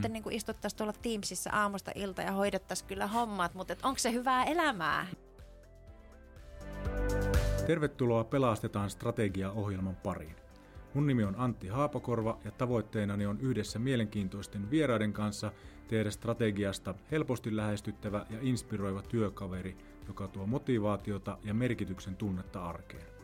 [0.00, 4.44] muuten niin istuttaisiin tuolla Teamsissa aamusta ilta ja hoidettaisiin kyllä hommat, mutta onko se hyvää
[4.44, 5.06] elämää?
[7.66, 10.36] Tervetuloa Pelastetaan strategia-ohjelman pariin.
[10.94, 15.52] Mun nimi on Antti Haapakorva ja tavoitteenani on yhdessä mielenkiintoisten vieraiden kanssa
[15.88, 19.76] tehdä strategiasta helposti lähestyttävä ja inspiroiva työkaveri,
[20.08, 23.19] joka tuo motivaatiota ja merkityksen tunnetta arkeen.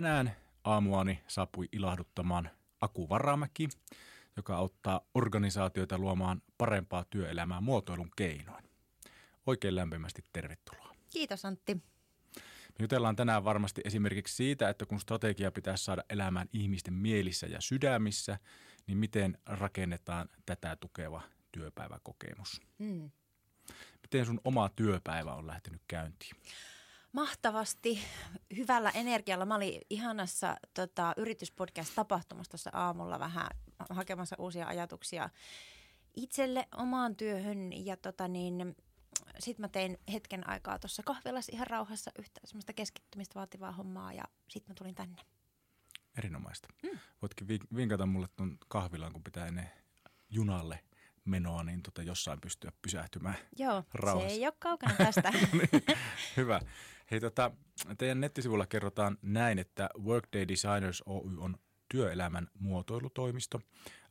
[0.00, 2.50] Tänään aamuani saapui ilahduttamaan
[2.80, 3.68] Aku Varamäki,
[4.36, 8.64] joka auttaa organisaatioita luomaan parempaa työelämää muotoilun keinoin.
[9.46, 10.94] Oikein lämpimästi tervetuloa.
[11.10, 11.74] Kiitos Antti.
[11.74, 17.60] Me jutellaan tänään varmasti esimerkiksi siitä, että kun strategia pitäisi saada elämään ihmisten mielissä ja
[17.60, 18.38] sydämissä,
[18.86, 22.60] niin miten rakennetaan tätä tukeva työpäiväkokemus.
[22.78, 23.10] Mm.
[24.02, 26.32] Miten sun oma työpäivä on lähtenyt käyntiin?
[27.12, 28.00] Mahtavasti,
[28.56, 29.46] hyvällä energialla.
[29.46, 33.48] Mä olin ihanassa tota, yrityspodcast-tapahtumassa tuossa aamulla vähän
[33.90, 35.30] hakemassa uusia ajatuksia
[36.16, 38.76] itselle omaan työhön ja tota niin,
[39.38, 44.24] sitten mä tein hetken aikaa tuossa kahvilassa ihan rauhassa yhtä semmoista keskittymistä vaativaa hommaa ja
[44.48, 45.22] sitten mä tulin tänne.
[46.18, 46.68] Erinomaista.
[46.82, 46.98] Mm.
[47.22, 49.70] Voitkin vinkata mulle tuon kahvilaan, kun pitää ennen
[50.30, 50.84] junalle
[51.24, 54.28] menoa, niin tota jossain pystyä pysähtymään Joo, rauhassa.
[54.28, 55.30] se ei ole kaukana tästä.
[55.30, 55.68] niin,
[56.36, 56.60] hyvä.
[57.10, 57.50] Hei, tota,
[57.98, 61.56] teidän nettisivulla kerrotaan näin, että Workday Designers Oy on
[61.88, 63.60] työelämän muotoilutoimisto.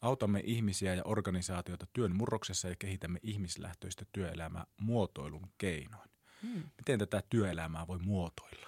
[0.02, 6.10] Autamme ihmisiä ja organisaatioita työn murroksessa ja kehitämme ihmislähtöistä työelämää muotoilun keinoin.
[6.42, 6.64] Hmm.
[6.78, 8.68] Miten tätä työelämää voi muotoilla?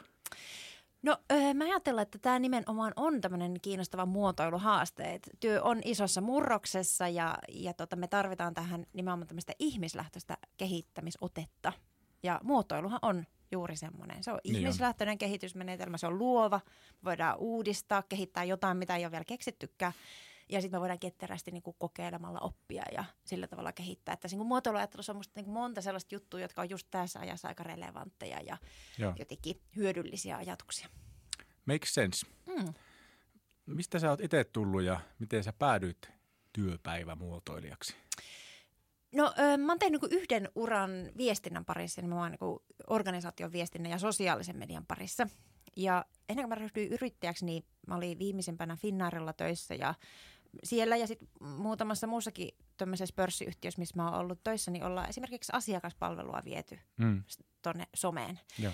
[1.03, 1.17] No
[1.53, 5.13] mä ajattelen, että tämä nimenomaan on tämmöinen kiinnostava muotoiluhaaste.
[5.13, 11.73] Et työ on isossa murroksessa ja, ja tota, me tarvitaan tähän nimenomaan tämmöistä ihmislähtöistä kehittämisotetta.
[12.23, 14.23] Ja muotoiluhan on juuri semmoinen.
[14.23, 15.17] Se on niin ihmislähtöinen on.
[15.17, 16.61] kehitysmenetelmä, se on luova.
[17.03, 19.93] Voidaan uudistaa, kehittää jotain, mitä ei ole vielä keksittykään.
[20.49, 24.13] Ja sitten me voidaan ketterästi niin kuin kokeilemalla oppia ja sillä tavalla kehittää.
[24.13, 27.47] Että niin muotoiluajattelussa on musta niin kuin monta sellaista juttua, jotka on just tässä ajassa
[27.47, 28.57] aika relevantteja ja
[28.97, 29.13] Joo.
[29.19, 30.87] jotenkin hyödyllisiä ajatuksia.
[31.65, 32.27] Makes sense.
[32.45, 32.73] Mm.
[33.65, 36.09] Mistä sä oot itse tullut ja miten sä päädyit
[36.53, 37.95] työpäivämuotoilijaksi?
[39.15, 43.91] No mä oon tehnyt niin yhden uran viestinnän parissa, niin mä oon niin organisaation viestinnän
[43.91, 45.27] ja sosiaalisen median parissa.
[45.75, 49.93] Ja ennen kuin mä ryhdyin yrittäjäksi, niin mä olin viimeisempänä Finnairilla töissä ja
[50.63, 55.51] siellä ja sitten muutamassa muussakin tämmöisessä pörssiyhtiössä, missä mä oon ollut töissä, niin ollaan esimerkiksi
[55.55, 57.23] asiakaspalvelua viety mm.
[57.61, 58.39] tuonne someen.
[58.59, 58.73] Joo.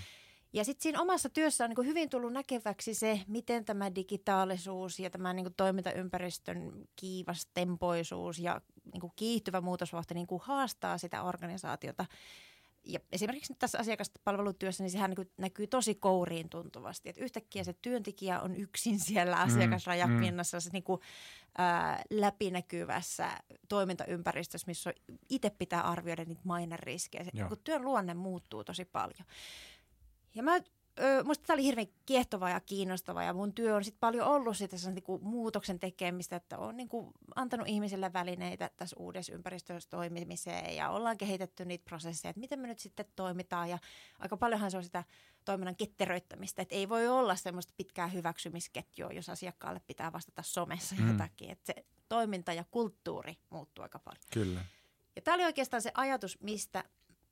[0.57, 5.09] Ja sitten siinä omassa työssä on niin hyvin tullut näkeväksi se, miten tämä digitaalisuus ja
[5.09, 8.61] tämä niin toimintaympäristön kiivas tempoisuus ja
[8.93, 12.05] niin kiihtyvä muutosvauhti niin haastaa sitä organisaatiota.
[12.83, 17.09] Ja esimerkiksi nyt tässä asiakaspalvelutyössä, niin sehän niin näkyy tosi kouriin tuntuvasti.
[17.09, 20.61] Että yhtäkkiä se työntekijä on yksin siellä mm, asiakasrajapinnassa, mm.
[20.61, 21.01] se niin kuin,
[21.57, 23.29] ää, läpinäkyvässä
[23.69, 24.93] toimintaympäristössä, missä
[25.29, 27.23] itse pitää arvioida niitä maineriskejä.
[27.23, 29.25] Se, niin työn luonne muuttuu tosi paljon.
[30.35, 33.99] Ja mä, ö, musta tämä oli hirveän kiehtova ja kiinnostava ja mun työ on sitten
[33.99, 38.95] paljon ollut sitä niin kuin muutoksen tekemistä, että on niin kuin antanut ihmisille välineitä tässä
[38.99, 43.79] uudessa ympäristössä toimimiseen ja ollaan kehitetty niitä prosesseja, että miten me nyt sitten toimitaan ja
[44.19, 45.03] aika paljonhan se on sitä
[45.45, 51.11] toiminnan ketteröittämistä, että ei voi olla semmoista pitkää hyväksymisketjua, jos asiakkaalle pitää vastata somessa mm.
[51.11, 54.23] jotakin, että se toiminta ja kulttuuri muuttuu aika paljon.
[54.33, 54.61] Kyllä.
[55.15, 56.83] Ja tämä oli oikeastaan se ajatus, mistä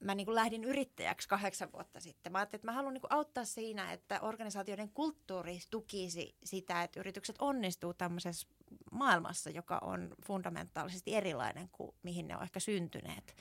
[0.06, 2.32] mä niin kuin lähdin yrittäjäksi kahdeksan vuotta sitten.
[2.32, 7.00] Mä ajattelin, että mä haluan niin kuin auttaa siinä, että organisaatioiden kulttuuri tukisi sitä, että
[7.00, 8.48] yritykset onnistuu tämmöisessä
[8.92, 13.36] maailmassa, joka on fundamentaalisesti erilainen kuin mihin ne on ehkä syntyneet.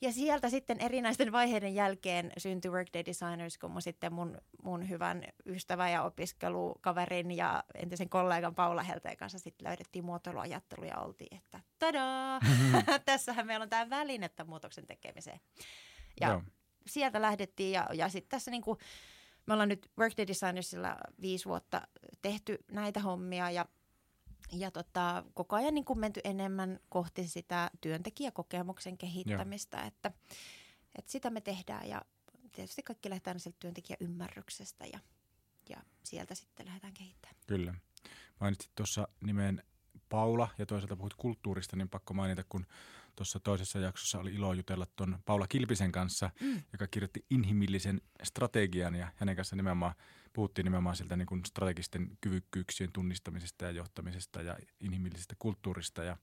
[0.00, 5.22] Ja sieltä sitten erinäisten vaiheiden jälkeen syntyi Workday Designers, kun mä sitten mun, mun hyvän
[5.46, 11.60] ystävän ja opiskelukaverin ja entisen kollegan Paula Helteen kanssa sitten löydettiin muotoiluajattelu ja oltiin, että
[11.78, 12.40] tadaa,
[13.04, 15.40] tässähän meillä on tämä välinettä muutoksen tekemiseen.
[16.20, 16.42] Ja Joo.
[16.86, 18.78] sieltä lähdettiin ja, ja sitten tässä niin kuin,
[19.46, 21.88] me ollaan nyt Workday Designersilla viisi vuotta
[22.22, 23.66] tehty näitä hommia ja
[24.52, 30.12] ja tota, koko ajan niin kuin menty enemmän kohti sitä työntekijäkokemuksen kehittämistä, että,
[30.94, 32.02] että sitä me tehdään ja
[32.52, 34.98] tietysti kaikki lähdetään sieltä työntekijäymmärryksestä ja,
[35.68, 37.36] ja sieltä sitten lähdetään kehittämään.
[37.46, 37.74] Kyllä.
[38.40, 39.62] Mainitsit tuossa nimen
[40.08, 42.66] Paula ja toisaalta puhut kulttuurista, niin pakko mainita, kun
[43.16, 46.62] tuossa toisessa jaksossa oli ilo jutella tuon Paula Kilpisen kanssa, mm.
[46.72, 49.94] joka kirjoitti inhimillisen strategian ja hänen kanssa nimenomaan
[50.32, 56.16] puhuttiin nimenomaan sieltä niin kuin strategisten kyvykkyyksien tunnistamisesta ja johtamisesta ja inhimillisestä kulttuurista ja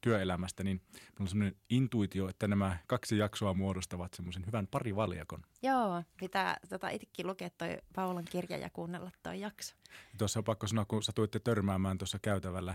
[0.00, 5.42] työelämästä, niin minulla on sellainen intuitio, että nämä kaksi jaksoa muodostavat semmoisen hyvän parivaljakon.
[5.62, 9.74] Joo, pitää tota, itsekin lukea toi Paulan kirja ja kuunnella toi jakso.
[10.18, 12.74] Tuossa on pakko sanoa, kun satuitte törmäämään tuossa käytävällä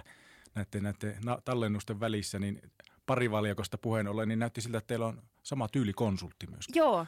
[0.56, 2.62] näiden, näiden tallennusten välissä, niin
[3.06, 6.66] parivaljakosta puheen ollen, niin näytti siltä, että teillä on sama tyylikonsultti myös.
[6.76, 7.06] Joo,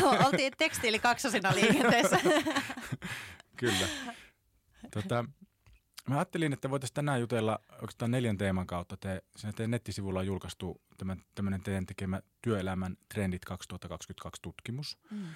[0.00, 2.20] no, oltiin tekstiili kaksosina liikenteessä.
[3.56, 3.88] Kyllä.
[4.90, 5.24] Tota,
[6.08, 8.96] mä ajattelin, että voitaisiin tänään jutella oikeastaan neljän teeman kautta.
[8.96, 9.22] Te,
[9.56, 10.80] teidän nettisivulla on julkaistu
[11.34, 14.98] tämmöinen teidän tekemä Työelämän trendit 2022 tutkimus.
[15.10, 15.26] Mm.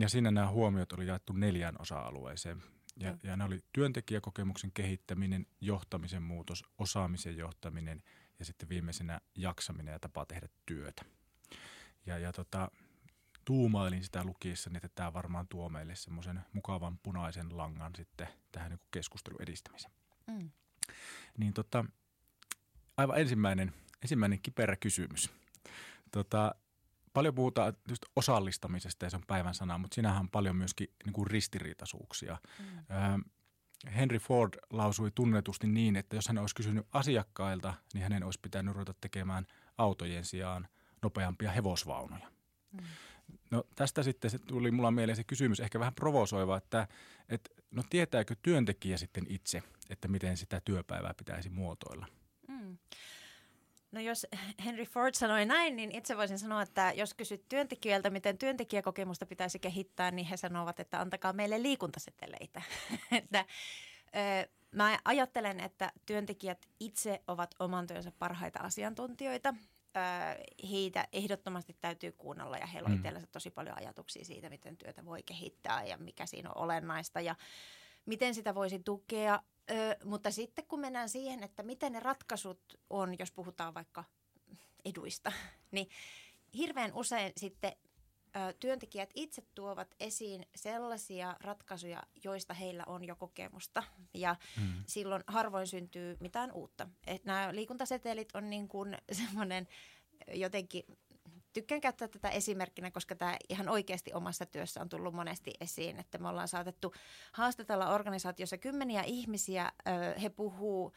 [0.00, 2.62] Ja siinä nämä huomiot oli jaettu neljään osa-alueeseen.
[2.96, 3.18] Ja, mm.
[3.22, 8.02] ja ne oli työntekijäkokemuksen kehittäminen, johtamisen muutos, osaamisen johtaminen
[8.38, 11.04] ja sitten viimeisenä jaksaminen ja tapa tehdä työtä.
[12.06, 12.70] Ja, ja tota,
[13.44, 18.80] tuumailin sitä lukiessa, että tämä varmaan tuo meille semmoisen mukavan punaisen langan sitten tähän niin
[18.90, 19.94] keskustelun edistämiseen.
[20.26, 20.50] Mm.
[21.38, 21.84] Niin tota,
[22.96, 23.72] aivan ensimmäinen,
[24.02, 25.30] ensimmäinen kiperä kysymys.
[26.10, 26.54] Tota,
[27.12, 31.12] paljon puhutaan just osallistamisesta ja se on päivän sana, mutta sinähän on paljon myöskin niin
[31.12, 32.38] kuin ristiriitaisuuksia.
[32.58, 33.24] Mm.
[33.96, 38.74] Henry Ford lausui tunnetusti niin, että jos hän olisi kysynyt asiakkailta, niin hänen olisi pitänyt
[38.74, 39.46] ruveta tekemään
[39.78, 40.68] autojen sijaan
[41.02, 42.28] nopeampia hevosvaunoja.
[42.72, 42.80] Mm.
[43.50, 46.88] No tästä sitten se tuli mulla mieleen se kysymys, ehkä vähän provosoiva, että,
[47.28, 52.06] että no tietääkö työntekijä sitten itse, että miten sitä työpäivää pitäisi muotoilla?
[53.94, 54.26] No jos
[54.64, 59.58] Henry Ford sanoi näin, niin itse voisin sanoa, että jos kysyt työntekijöiltä, miten työntekijäkokemusta pitäisi
[59.58, 62.62] kehittää, niin he sanovat, että antakaa meille liikuntaseteleitä.
[63.12, 63.44] että,
[64.06, 69.54] ö, mä ajattelen, että työntekijät itse ovat oman työnsä parhaita asiantuntijoita.
[69.96, 70.00] Ö,
[70.70, 72.96] heitä ehdottomasti täytyy kuunnella ja heillä on mm.
[72.96, 77.34] itsellensä tosi paljon ajatuksia siitä, miten työtä voi kehittää ja mikä siinä on olennaista ja
[78.06, 79.40] miten sitä voisi tukea
[79.70, 82.60] Ö, mutta sitten kun mennään siihen, että miten ne ratkaisut
[82.90, 84.04] on, jos puhutaan vaikka
[84.84, 85.32] eduista,
[85.70, 85.88] niin
[86.54, 87.72] hirveän usein sitten
[88.36, 93.82] ö, työntekijät itse tuovat esiin sellaisia ratkaisuja, joista heillä on jo kokemusta.
[94.14, 94.84] Ja hmm.
[94.86, 96.88] silloin harvoin syntyy mitään uutta.
[97.06, 99.68] Et nämä liikuntasetelit on niin kuin semmoinen
[100.34, 100.84] jotenkin
[101.54, 106.18] tykkään käyttää tätä esimerkkinä, koska tämä ihan oikeasti omassa työssä on tullut monesti esiin, että
[106.18, 106.94] me ollaan saatettu
[107.32, 109.72] haastatella organisaatiossa kymmeniä ihmisiä,
[110.22, 110.92] he puhuu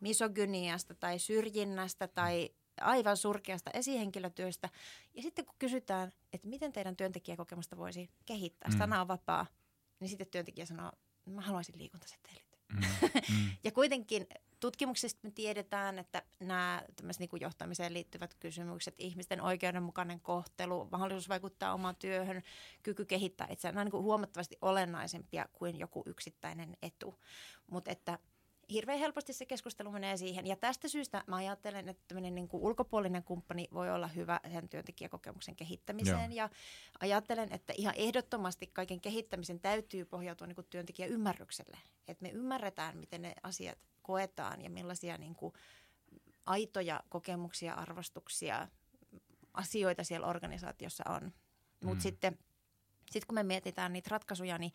[0.00, 2.50] misogyniasta tai syrjinnästä tai
[2.80, 4.68] aivan surkeasta esihenkilötyöstä.
[5.14, 8.78] Ja sitten kun kysytään, että miten teidän työntekijäkokemusta voisi kehittää, mm.
[8.78, 9.46] sana on vapaa,
[10.00, 10.92] niin sitten työntekijä sanoo,
[11.26, 12.46] mä haluaisin liikuntasetelit.
[12.72, 12.78] Mm.
[12.78, 13.50] Mm.
[13.64, 14.26] ja kuitenkin
[14.60, 16.82] tutkimuksista me tiedetään, että nämä
[17.18, 22.42] niin kuin johtamiseen liittyvät kysymykset, ihmisten oikeudenmukainen kohtelu, mahdollisuus vaikuttaa omaan työhön,
[22.82, 27.20] kyky kehittää itseään, nämä on niin huomattavasti olennaisempia kuin joku yksittäinen etu.
[27.70, 28.18] Mutta että
[28.70, 30.46] hirveän helposti se keskustelu menee siihen.
[30.46, 34.68] Ja tästä syystä mä ajattelen, että tämmöinen niin kuin ulkopuolinen kumppani voi olla hyvä sen
[34.68, 36.32] työntekijäkokemuksen kehittämiseen.
[36.32, 36.36] Joo.
[36.36, 36.50] Ja
[37.00, 41.78] ajattelen, että ihan ehdottomasti kaiken kehittämisen täytyy pohjautua niin kuin työntekijäymmärrykselle.
[42.08, 45.52] Että me ymmärretään, miten ne asiat koetaan ja millaisia niin kuin
[46.46, 48.68] aitoja kokemuksia, arvostuksia,
[49.54, 51.32] asioita siellä organisaatiossa on.
[51.84, 52.00] Mutta mm.
[52.00, 52.38] sitten
[53.10, 54.72] sit kun me mietitään niitä ratkaisuja, niin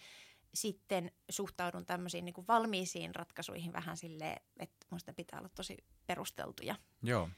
[0.53, 6.75] sitten suhtaudun tämmöisiin niin kuin valmiisiin ratkaisuihin vähän silleen, että minusta pitää olla tosi perusteltuja.
[7.03, 7.29] Joo.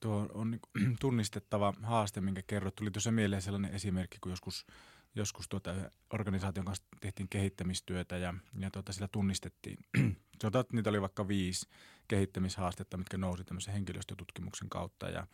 [0.00, 2.76] Tuo on niin tunnistettava haaste, minkä kerrot.
[2.76, 4.66] Tuli tuossa mieleen sellainen esimerkki, kun joskus,
[5.14, 9.78] joskus tuota organisaation kanssa tehtiin kehittämistyötä ja, ja tuota, sillä tunnistettiin.
[10.42, 11.66] Sanotaan, että niitä oli vaikka viisi
[12.08, 15.26] kehittämishaastetta, mitkä nousi tämmöisen henkilöstötutkimuksen kautta ja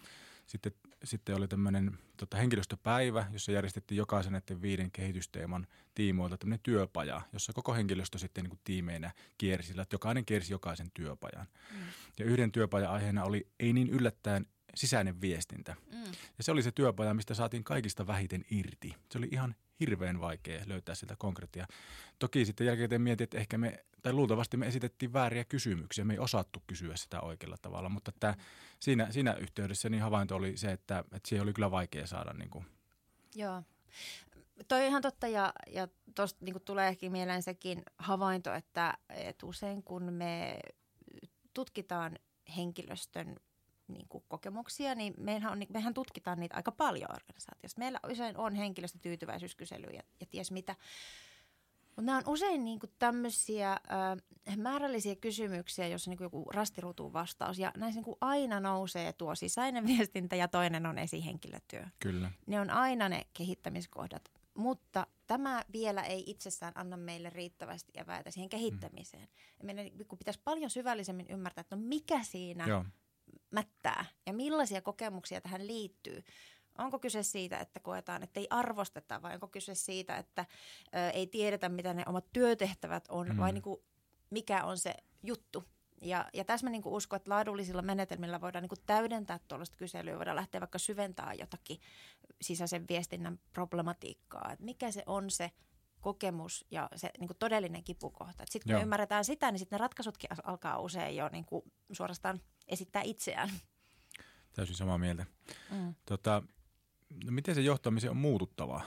[0.46, 0.72] sitten,
[1.04, 7.52] sitten oli tämmöinen tota, henkilöstöpäivä, jossa järjestettiin jokaisen näiden viiden kehitysteeman tiimoilta tämmöinen työpaja, jossa
[7.52, 11.46] koko henkilöstö sitten niin kuin tiimeinä kiersi, että jokainen kiersi jokaisen työpajan.
[11.72, 11.78] Mm.
[12.18, 15.76] Ja yhden työpajan aiheena oli ei niin yllättäen sisäinen viestintä.
[15.92, 16.04] Mm.
[16.38, 18.94] Ja se oli se työpaja, mistä saatiin kaikista vähiten irti.
[19.12, 21.66] Se oli ihan hirveän vaikea löytää sitä konkreettia.
[22.18, 26.04] Toki sitten jälkeen mietin, että ehkä me, tai luultavasti me esitettiin vääriä kysymyksiä.
[26.04, 28.36] Me ei osattu kysyä sitä oikealla tavalla, mutta että
[28.80, 32.50] siinä, siinä yhteydessä niin havainto oli se, että, että siihen oli kyllä vaikea saada niin
[32.50, 32.66] kuin.
[33.34, 33.62] Joo.
[34.68, 39.82] Toi ihan totta ja, ja tuosta niin tulee ehkä mieleen sekin havainto, että, että usein
[39.82, 40.60] kun me
[41.54, 42.18] tutkitaan
[42.56, 43.36] henkilöstön
[43.88, 47.78] niin kuin kokemuksia, niin mehän, on, mehän tutkitaan niitä aika paljon organisaatiossa.
[47.78, 50.76] Meillä usein on henkilöstötyytyväisyyskyselyjä ja ties mitä.
[51.98, 57.58] Mutta nämä on usein niinku tämmöisiä äh, määrällisiä kysymyksiä, joissa niinku joku rastiruutuun vastaus.
[57.58, 61.84] Ja näissä niinku aina nousee tuo sisäinen viestintä ja toinen on esihenkilötyö.
[61.98, 62.30] Kyllä.
[62.46, 64.32] Ne on aina ne kehittämiskohdat.
[64.54, 69.28] Mutta tämä vielä ei itsessään anna meille riittävästi eväitä siihen kehittämiseen.
[69.62, 69.66] Mm.
[69.66, 72.84] Meidän niinku pitäisi paljon syvällisemmin ymmärtää, että no mikä siinä Joo.
[73.50, 76.24] Mättää ja millaisia kokemuksia tähän liittyy.
[76.78, 80.46] Onko kyse siitä, että koetaan, että ei arvosteta vai onko kyse siitä, että
[80.94, 83.36] ö, ei tiedetä, mitä ne omat työtehtävät on mm.
[83.36, 83.80] vai niin kuin,
[84.30, 85.64] mikä on se juttu.
[86.02, 90.36] Ja, ja tässä mä niin uskon, että laadullisilla menetelmillä voidaan niin täydentää tuollaista kyselyä, voidaan
[90.36, 91.80] lähteä vaikka syventämään jotakin
[92.42, 95.50] sisäisen viestinnän problematiikkaa, että mikä se on se
[96.00, 98.44] kokemus ja se niin todellinen kipukohta.
[98.46, 101.46] Sitten kun me ymmärretään sitä, niin sitten ne ratkaisutkin alkaa usein jo niin
[101.92, 103.50] suorastaan esittää itseään.
[104.52, 105.26] Täysin samaa mieltä.
[105.70, 105.94] Mm.
[106.04, 106.42] Tota,
[107.24, 108.82] no miten se johtamisen on muututtavaa,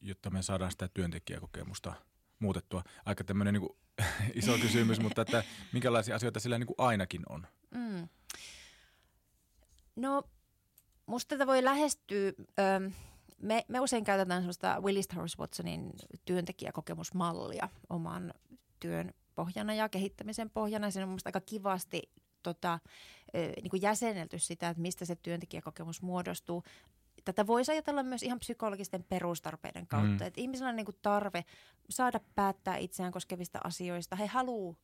[0.00, 1.94] jotta me saadaan sitä työntekijäkokemusta
[2.38, 2.84] muutettua?
[3.04, 3.68] Aika tämmöinen niin
[4.42, 7.46] iso kysymys, mutta että minkälaisia asioita sillä niin kuin ainakin on?
[7.70, 8.08] Mm.
[9.96, 10.22] No,
[11.06, 12.32] musta tätä voi lähestyä...
[12.58, 12.90] Ö,
[13.42, 15.92] me, me usein käytetään sellaista Willis Towers Watsonin
[16.24, 18.34] työntekijäkokemusmallia oman
[18.80, 20.90] työn pohjana ja kehittämisen pohjana.
[20.90, 22.02] Se on minusta aika kivasti
[22.54, 22.78] tota,
[23.34, 26.62] niin kuin jäsenelty sitä, että mistä se työntekijäkokemus muodostuu
[27.24, 30.24] tätä voisi ajatella myös ihan psykologisten perustarpeiden kautta.
[30.24, 30.26] Mm.
[30.26, 31.44] Että ihmisillä on niin kuin tarve
[31.90, 34.16] saada päättää itseään koskevista asioista.
[34.16, 34.74] He haluaa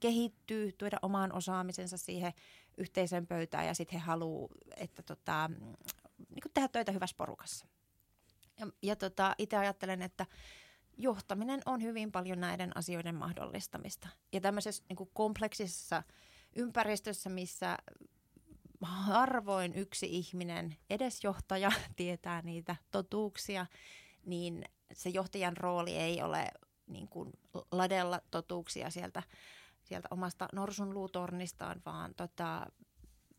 [0.00, 2.32] kehittyä, tuoda omaan osaamisensa siihen
[2.78, 5.50] yhteisön pöytään ja sitten he haluaa, että tota,
[6.18, 7.66] niin kuin tehdä töitä hyvässä porukassa.
[8.58, 10.26] Ja, ja tota, itse ajattelen, että
[10.96, 14.08] johtaminen on hyvin paljon näiden asioiden mahdollistamista.
[14.32, 16.02] Ja tämmöisessä niin kuin kompleksisessa
[16.56, 17.78] ympäristössä, missä
[18.82, 23.66] harvoin yksi ihminen, edes johtaja, tietää niitä totuuksia,
[24.26, 26.48] niin se johtajan rooli ei ole
[26.86, 27.32] niin kuin
[27.72, 29.22] ladella totuuksia sieltä,
[29.84, 32.66] sieltä omasta norsun luutornistaan, vaan tota,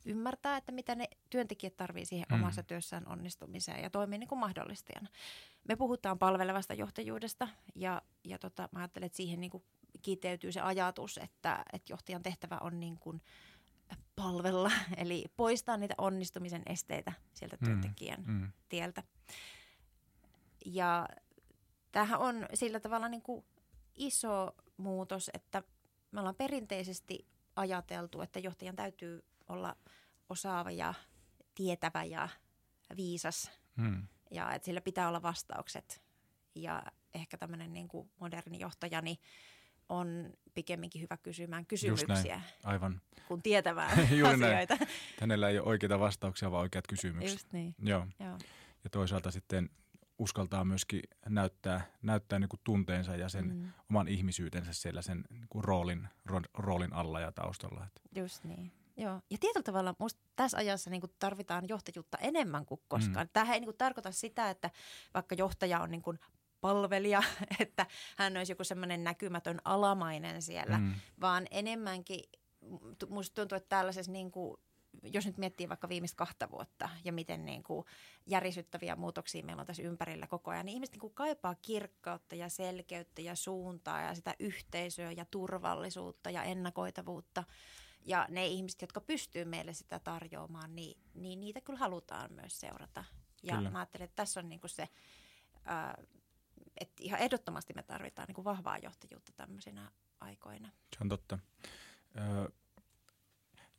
[0.05, 2.35] ymmärtää, että mitä ne työntekijät tarvitsevat siihen mm.
[2.35, 5.07] omassa työssään onnistumiseen ja toimii niin kuin mahdollistajana.
[5.67, 9.63] Me puhutaan palvelevasta johtajuudesta ja, ja tota, mä ajattelen, että siihen niin kuin
[10.01, 13.21] kiteytyy se ajatus, että, että johtajan tehtävä on niin kuin–
[14.15, 18.51] palvella, eli poistaa niitä onnistumisen esteitä sieltä mm, työntekijän mm, mm.
[18.69, 19.03] tieltä.
[20.65, 21.07] Ja
[21.91, 23.45] tämähän on sillä tavalla niin kuin
[23.95, 25.63] iso muutos, että
[26.11, 29.75] me ollaan perinteisesti ajateltu, että johtajan täytyy olla
[30.29, 30.93] osaava ja
[31.55, 32.29] tietävä ja
[32.97, 34.07] viisas mm.
[34.31, 36.01] ja että sillä pitää olla vastaukset.
[36.55, 39.17] Ja ehkä tämmöinen niin kuin moderni johtaja, niin
[39.89, 42.41] on pikemminkin hyvä kysymään kysymyksiä.
[42.63, 43.01] Aivan.
[43.27, 44.75] Kun tietämään asioita.
[44.75, 44.89] Näin.
[45.21, 47.39] Hänellä ei ole oikeita vastauksia, vaan oikeat kysymykset.
[47.39, 47.75] Just niin.
[47.79, 48.07] Joo.
[48.19, 48.37] Joo.
[48.83, 49.69] Ja toisaalta sitten
[50.19, 53.69] uskaltaa myöskin näyttää, näyttää niin kuin tunteensa ja sen mm.
[53.89, 57.87] oman ihmisyytensä siellä sen niin kuin roolin, ro, roolin alla ja taustalla.
[58.15, 58.71] Just niin.
[58.97, 59.21] Joo.
[59.29, 63.27] Ja tietyllä tavalla musta tässä ajassa niin tarvitaan johtajuutta enemmän kuin koskaan.
[63.27, 63.29] Mm.
[63.33, 64.71] Tämähän ei niin tarkoita sitä, että
[65.13, 66.03] vaikka johtaja on niin
[66.67, 67.23] palvelija,
[67.59, 67.85] että
[68.17, 70.93] hän olisi joku semmoinen näkymätön alamainen siellä, mm.
[71.21, 72.19] vaan enemmänkin
[73.09, 74.57] musta tuntuu, että tällaisessa niin kuin,
[75.03, 77.85] jos nyt miettii vaikka viimeistä kahta vuotta ja miten niin kuin
[78.25, 82.49] järisyttäviä muutoksia meillä on tässä ympärillä koko ajan, niin ihmiset niin kuin kaipaa kirkkautta ja
[82.49, 87.43] selkeyttä ja suuntaa ja sitä yhteisöä ja turvallisuutta ja ennakoitavuutta.
[88.05, 93.03] Ja ne ihmiset, jotka pystyy meille sitä tarjoamaan, niin, niin niitä kyllä halutaan myös seurata.
[93.43, 93.69] Ja kyllä.
[93.69, 94.89] mä ajattelen, että tässä on niin kuin se
[95.65, 95.97] ää,
[96.79, 100.67] että ihan ehdottomasti me tarvitaan niin kuin vahvaa johtajuutta tämmöisinä aikoina.
[100.67, 101.39] Se on totta.
[102.17, 102.49] Öö,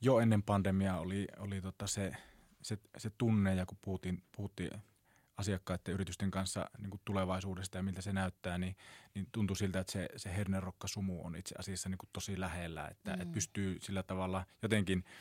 [0.01, 2.13] jo ennen pandemiaa oli, oli tota se,
[2.63, 4.71] se, se tunne, ja kun puhuttiin, puhuttiin
[5.37, 8.77] asiakkaiden yritysten kanssa niin kuin tulevaisuudesta ja miltä se näyttää, niin,
[9.15, 13.17] niin tuntui siltä, että se, se hernerokkasumu on itse asiassa niin kuin tosi lähellä, että,
[13.17, 13.21] mm.
[13.21, 15.05] että pystyy sillä tavalla jotenkin–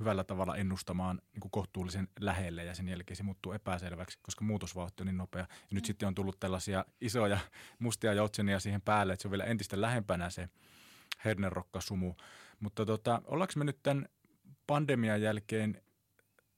[0.00, 5.02] hyvällä tavalla ennustamaan niin kuin kohtuullisen lähelle ja sen jälkeen se muuttuu epäselväksi, koska muutosvauhti
[5.02, 5.40] on niin nopea.
[5.40, 5.86] Ja nyt mm.
[5.86, 7.38] sitten on tullut tällaisia isoja
[7.78, 10.48] mustia joutsenia siihen päälle, että se on vielä entistä lähempänä se
[11.24, 12.14] hernerokkasumu.
[12.60, 14.08] Mutta tota, ollaanko me nyt tämän
[14.66, 15.82] pandemian jälkeen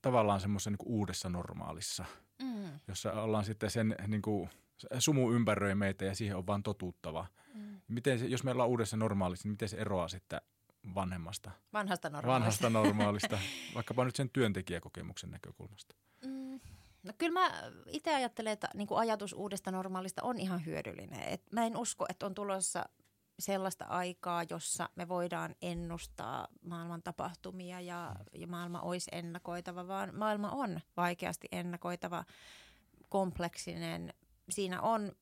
[0.03, 2.05] tavallaan semmoisessa niin uudessa normaalissa,
[2.43, 2.71] mm.
[2.89, 4.51] jossa ollaan sitten sen niin kuin,
[4.99, 7.27] sumu ympäröi meitä ja siihen on vaan totuuttava.
[7.55, 7.81] Mm.
[7.89, 10.41] Miten se, jos me ollaan uudessa normaalissa, niin miten se eroaa sitten
[10.95, 11.51] vanhemmasta.
[11.73, 12.65] Vanhasta normaalista.
[12.65, 13.39] Vanhasta normaalista,
[13.75, 15.95] vaikkapa nyt sen työntekijäkokemuksen näkökulmasta.
[16.25, 16.61] Mm.
[17.03, 17.51] No kyllä mä
[17.87, 21.23] itse ajattelen, että niin kuin ajatus uudesta normaalista on ihan hyödyllinen.
[21.23, 22.89] Et mä en usko, että on tulossa
[23.39, 30.51] sellaista aikaa, jossa me voidaan ennustaa maailman tapahtumia ja, ja maailma olisi ennakoitava, vaan maailma
[30.51, 32.25] on vaikeasti ennakoitava,
[33.09, 34.15] kompleksinen.
[34.51, 35.13] Siinä on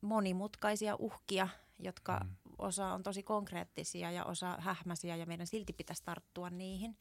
[0.00, 2.30] monimutkaisia uhkia, jotka Mm.
[2.58, 6.96] osa on tosi konkreettisia ja osa hähmäisiä ja meidän silti pitäisi tarttua niihin.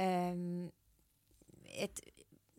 [0.00, 0.70] Öm,
[1.64, 2.00] et,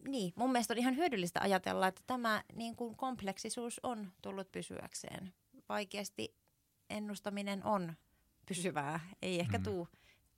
[0.08, 5.34] niin, mun mielestä on ihan hyödyllistä ajatella, että tämä niin kuin kompleksisuus on tullut pysyäkseen.
[5.70, 6.36] Vaikeasti
[6.90, 7.94] ennustaminen on
[8.46, 9.64] pysyvää, ei ehkä Mm.
[9.64, 9.88] tuu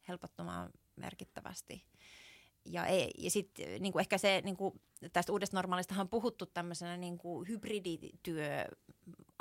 [0.08, 1.84] helpottumaan merkittävästi.
[2.66, 4.82] Ja, ei, ja sitten niin ehkä se, niin kuin,
[5.14, 7.48] tästä uudesta normaalistahan on puhuttu tämmöisenä niin kuin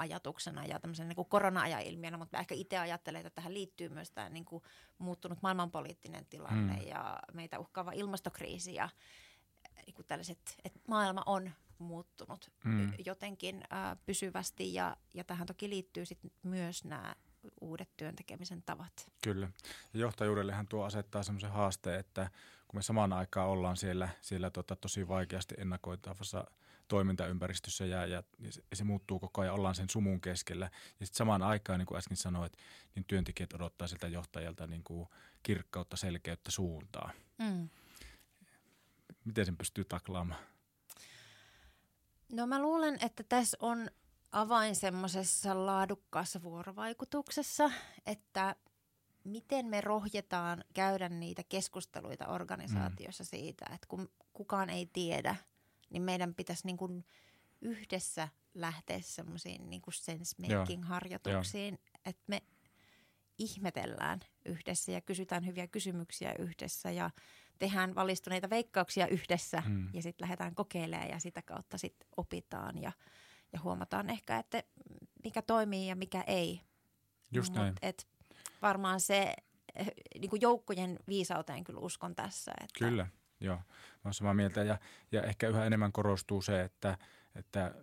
[0.03, 3.89] hybridityöajatuksena ja tämmöisenä niin kuin korona-ajan ilmiönä, mutta mä ehkä itse ajattelen, että tähän liittyy
[3.89, 4.63] myös tämä niin kuin
[4.99, 6.87] muuttunut maailmanpoliittinen tilanne Mm.
[6.87, 8.89] ja meitä uhkaava ilmastokriisi ja
[9.87, 12.93] niin kuin tällaiset, että maailma on muuttunut Mm.
[13.07, 17.15] jotenkin ää, pysyvästi ja, ja tähän toki liittyy sit myös nämä
[17.61, 19.11] uudet työntekemisen tavat.
[19.23, 19.51] Kyllä.
[19.95, 22.31] Ja johtajuudellehan tuo asettaa semmoisen haasteen, että
[22.69, 26.45] kun me samaan aikaan ollaan siellä, siellä tota, tosi vaikeasti ennakoitavassa
[26.89, 30.71] toimintaympäristössä ja, ja, ja, se, muuttuu koko ajan, ollaan sen sumun keskellä.
[31.01, 32.53] Ja sitten samaan aikaan, niin kuin äsken sanoit,
[32.95, 35.09] niin työntekijät odottaa siltä johtajalta niin kuin
[35.43, 37.11] kirkkautta, selkeyttä, suuntaa.
[37.39, 37.69] Mm.
[39.25, 40.41] Miten sen pystyy taklaamaan?
[42.33, 43.91] No mä luulen, että tässä on
[44.33, 47.71] avain semmoisessa laadukkaassa vuorovaikutuksessa,
[48.07, 48.57] että
[49.25, 53.29] miten me rohjetaan käydä niitä keskusteluita organisaatiossa mm.
[53.29, 55.37] siitä, että kun kukaan ei tiedä,
[55.91, 57.05] niin meidän pitäisi niin kuin
[57.61, 62.43] yhdessä lähteä semmoisiin niin sense-making-harjoituksiin, että me
[63.39, 67.11] ihmetellään yhdessä ja kysytään hyviä kysymyksiä yhdessä ja
[67.59, 69.89] tehdään valistuneita veikkauksia yhdessä Mm.
[69.93, 72.93] ja sitten lähdetään kokeilemaan ja sitä kautta sitten opitaan ja,
[73.53, 74.63] ja huomataan ehkä, että
[75.25, 76.61] mikä toimii ja mikä ei.
[77.33, 77.75] Just Mut näin.
[77.83, 78.09] Et
[78.63, 79.35] varmaan se
[79.75, 79.91] eh,
[80.21, 82.53] niin kuin joukkojen viisauteen kyllä uskon tässä.
[82.61, 83.07] Että, Kyllä,
[83.41, 83.57] joo.
[83.57, 83.63] Mä
[84.05, 84.79] oon samaa mieltä ja,
[85.13, 86.99] ja ehkä yhä enemmän korostuu se, että,
[87.35, 87.75] että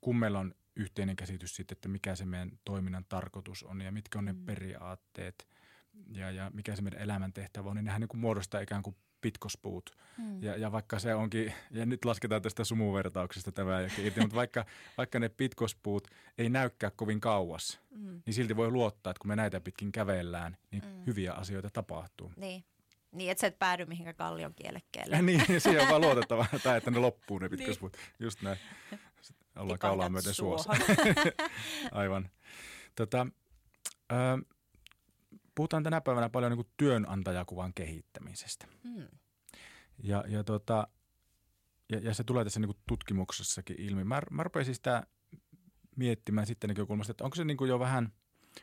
[0.00, 4.18] kun meillä on yhteinen käsitys siitä, että mikä se meidän toiminnan tarkoitus on ja mitkä
[4.18, 4.44] on ne Mm.
[4.46, 5.48] periaatteet
[6.12, 9.90] ja, ja mikä se meidän elämäntehtävä on, niin nehän niin kuin muodostaa ikään kuin pitkospuut.
[10.18, 10.42] Mm.
[10.42, 14.64] Ja, ja vaikka se onkin, ja nyt lasketaan tästä sumuvertauksesta tämä irti, mutta vaikka,
[14.98, 18.22] vaikka ne pitkospuut ei näykään kovin kauas, Mm.
[18.26, 21.06] niin silti voi luottaa, että kun me näitä pitkin kävellään, niin Mm.
[21.06, 22.32] hyviä asioita tapahtuu.
[22.36, 22.64] Niin.
[23.16, 25.16] Niin, että sä et päädy mihinkään kallion kielekkeelle.
[25.16, 27.96] Ja niin, siihen on vaan luotettava, tai että ne loppuu ne pitkospuut.
[28.18, 28.58] Just näin.
[29.56, 30.72] Ollaan kaulaa myöten suossa.
[31.92, 32.30] Aivan.
[32.96, 33.26] Tota,
[34.12, 34.16] ö,
[35.54, 38.66] puhutaan tänä päivänä paljon niin kuin työnantajakuvan kehittämisestä.
[38.84, 39.08] Mm.
[40.02, 40.88] Ja, ja, tota,
[41.92, 44.04] ja, ja se tulee tässä niin kuin tutkimuksessakin ilmi.
[44.04, 45.06] Mä, mä rupesin sitä
[45.96, 48.12] miettimään sitten näkökulmasta, että onko se niin kuin jo vähän,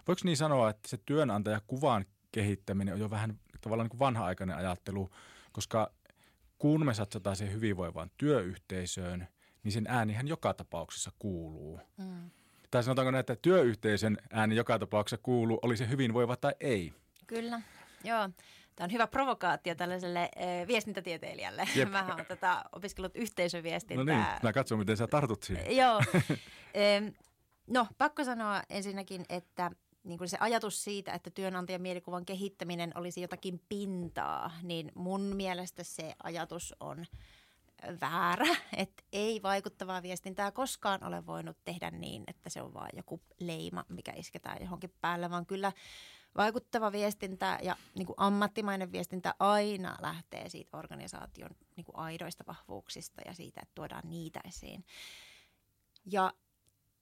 [0.08, 5.10] voiko niin sanoa, että se työnantajakuvan kehittäminen on jo vähän tavallaan niin vanha-aikainen ajattelu,
[5.52, 5.91] koska
[6.58, 9.28] kun me satsataan siihen hyvinvoivaan työyhteisöön,
[9.63, 11.80] niin sen äänihän joka tapauksessa kuuluu.
[11.97, 12.30] Mm.
[12.71, 16.93] Tai sanotaanko näin, että työyhteisön ääni joka tapauksessa kuuluu, oli se hyvinvoiva tai ei.
[17.28, 17.62] Kyllä,
[18.04, 18.30] joo.
[18.76, 21.67] Tämä on hyvä provokaatio tällaiselle äh, viestintätieteilijälle.
[21.76, 21.89] Jep.
[21.91, 24.06] Mä oon tätä opiskellut No yhteisöviestintää.
[24.06, 25.78] niin, mä katson, miten sä tartut siihen.
[25.78, 26.02] Joo.
[26.73, 27.13] Em,
[27.67, 29.71] no, pakko sanoa ensinnäkin, että
[30.04, 35.84] niin kuin se ajatus siitä, että työnantajan mielikuvan kehittäminen olisi jotakin pintaa, niin mun mielestä
[35.84, 37.06] se ajatus on
[38.02, 43.22] väärä, että ei vaikuttavaa viestintää koskaan ole voinut tehdä niin, että se on vain joku
[43.39, 45.72] leima, mikä isketään johonkin päälle, vaan kyllä
[46.38, 53.22] vaikuttava viestintä ja niin kuin ammattimainen viestintä aina lähtee siitä organisaation niin kuin aidoista vahvuuksista
[53.26, 54.86] ja siitä, että tuodaan niitä esiin.
[56.06, 56.34] Ja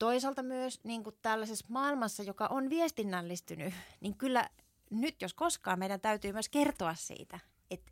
[0.02, 4.50] toisaalta myös niin kuin tällaisessa maailmassa, joka on viestinnällistynyt, niin kyllä
[4.90, 7.40] nyt jos koskaan meidän täytyy myös kertoa siitä.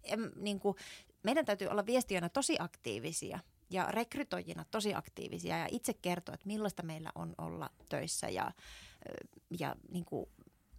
[0.04, 0.76] Em, niin kuin,
[1.24, 6.84] meidän täytyy olla viestiöinä tosi aktiivisia ja rekrytoijina tosi aktiivisia ja itse kertoa, että millaista
[6.84, 8.52] meillä on olla töissä ja,
[9.60, 10.26] ja niin kuin,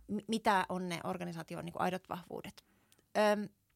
[0.09, 2.64] mi- mitä on ne organisaation niin kuin aidot vahvuudet.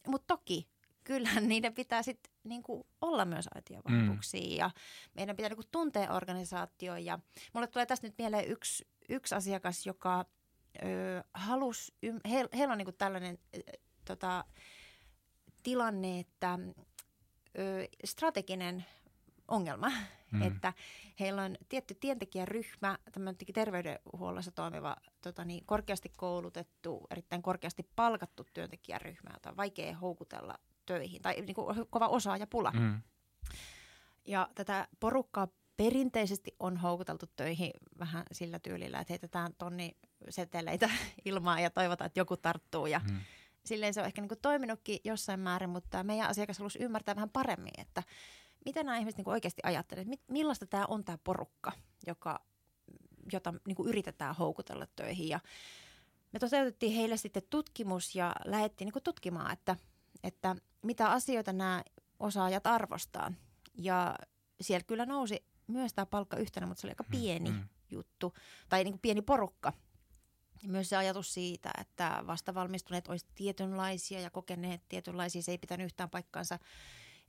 [0.06, 0.68] Mutta toki
[1.04, 4.18] kyllähän niiden pitää sitten niinku olla myös aitoja Mm.
[4.56, 4.70] ja
[5.14, 6.96] meidän pitää niinku tuntea organisaatio.
[6.96, 7.18] Ja
[7.52, 10.24] mulle tulee tästä nyt mieleen yksi, yksi asiakas, joka
[10.82, 13.58] ö, halus, ym, he, heillä on niinku tällainen ö,
[14.04, 14.44] tota,
[15.62, 16.58] tilanne, että
[17.58, 18.84] ö, strateginen
[19.48, 19.90] ongelma,
[20.34, 20.40] Mm.
[20.40, 20.46] mm.
[20.46, 20.72] että
[21.20, 29.30] heillä on tietty työntekijäryhmä, tämmöinen terveydenhuollossa toimiva tota niin, korkeasti koulutettu, erittäin korkeasti palkattu työntekijäryhmä,
[29.32, 32.70] jota on vaikea houkutella töihin, tai niin kuin, kova osaajapula.
[32.70, 32.80] Mm.
[32.80, 33.02] Mm.
[34.24, 39.96] Ja tätä porukkaa perinteisesti on houkuteltu töihin vähän sillä tyylillä, että heitetään tonni
[40.28, 40.90] seteleitä
[41.24, 42.86] ilmaan ja toivotaan, että joku tarttuu.
[42.86, 43.20] Ja Mm.
[43.64, 47.30] silleen se on ehkä niin kuin toiminutkin jossain määrin, mutta meidän asiakas halusi ymmärtää vähän
[47.30, 48.02] paremmin, että
[48.64, 51.72] mitä nämä ihmiset niin kuin oikeasti ajattelevat, millaista tämä on tämä porukka,
[52.06, 52.40] joka
[53.32, 55.28] jota niin kuin yritetään houkutella töihin.
[55.28, 55.40] Ja
[56.32, 59.76] me toteutettiin heille sitten tutkimus ja lähdettiin niin kuin tutkimaan, että,
[60.24, 61.84] että mitä asioita nämä
[62.18, 63.32] osaajat arvostaa.
[63.74, 64.16] Ja
[64.60, 68.34] sieltä kyllä nousi myös tämä palkka yhtenä, mutta se oli aika mm, pieni mm, juttu
[68.68, 69.72] tai niin kuin pieni porukka.
[70.66, 76.10] Myös se ajatus siitä, että vastavalmistuneet olisivat tietynlaisia ja kokeneet tietynlaisia, se ei pitänyt yhtään
[76.10, 76.58] paikkaansa.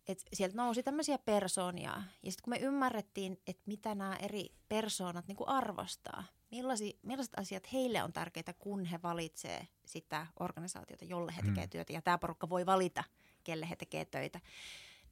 [0.08, 2.03] Et sieltä nousi tämmöisiä persoonia.
[2.23, 6.23] Ja sitten kun me ymmärrettiin, että mitä nämä eri persoonat niin kuin arvostaa,
[6.55, 11.69] millaisia, millaiset asiat heille on tärkeitä, kun he valitsee sitä organisaatiota, jolle he tekevät mm.
[11.69, 11.93] työtä.
[11.93, 13.03] Ja tämä porukka voi valita,
[13.43, 14.39] kelle he tekevät töitä.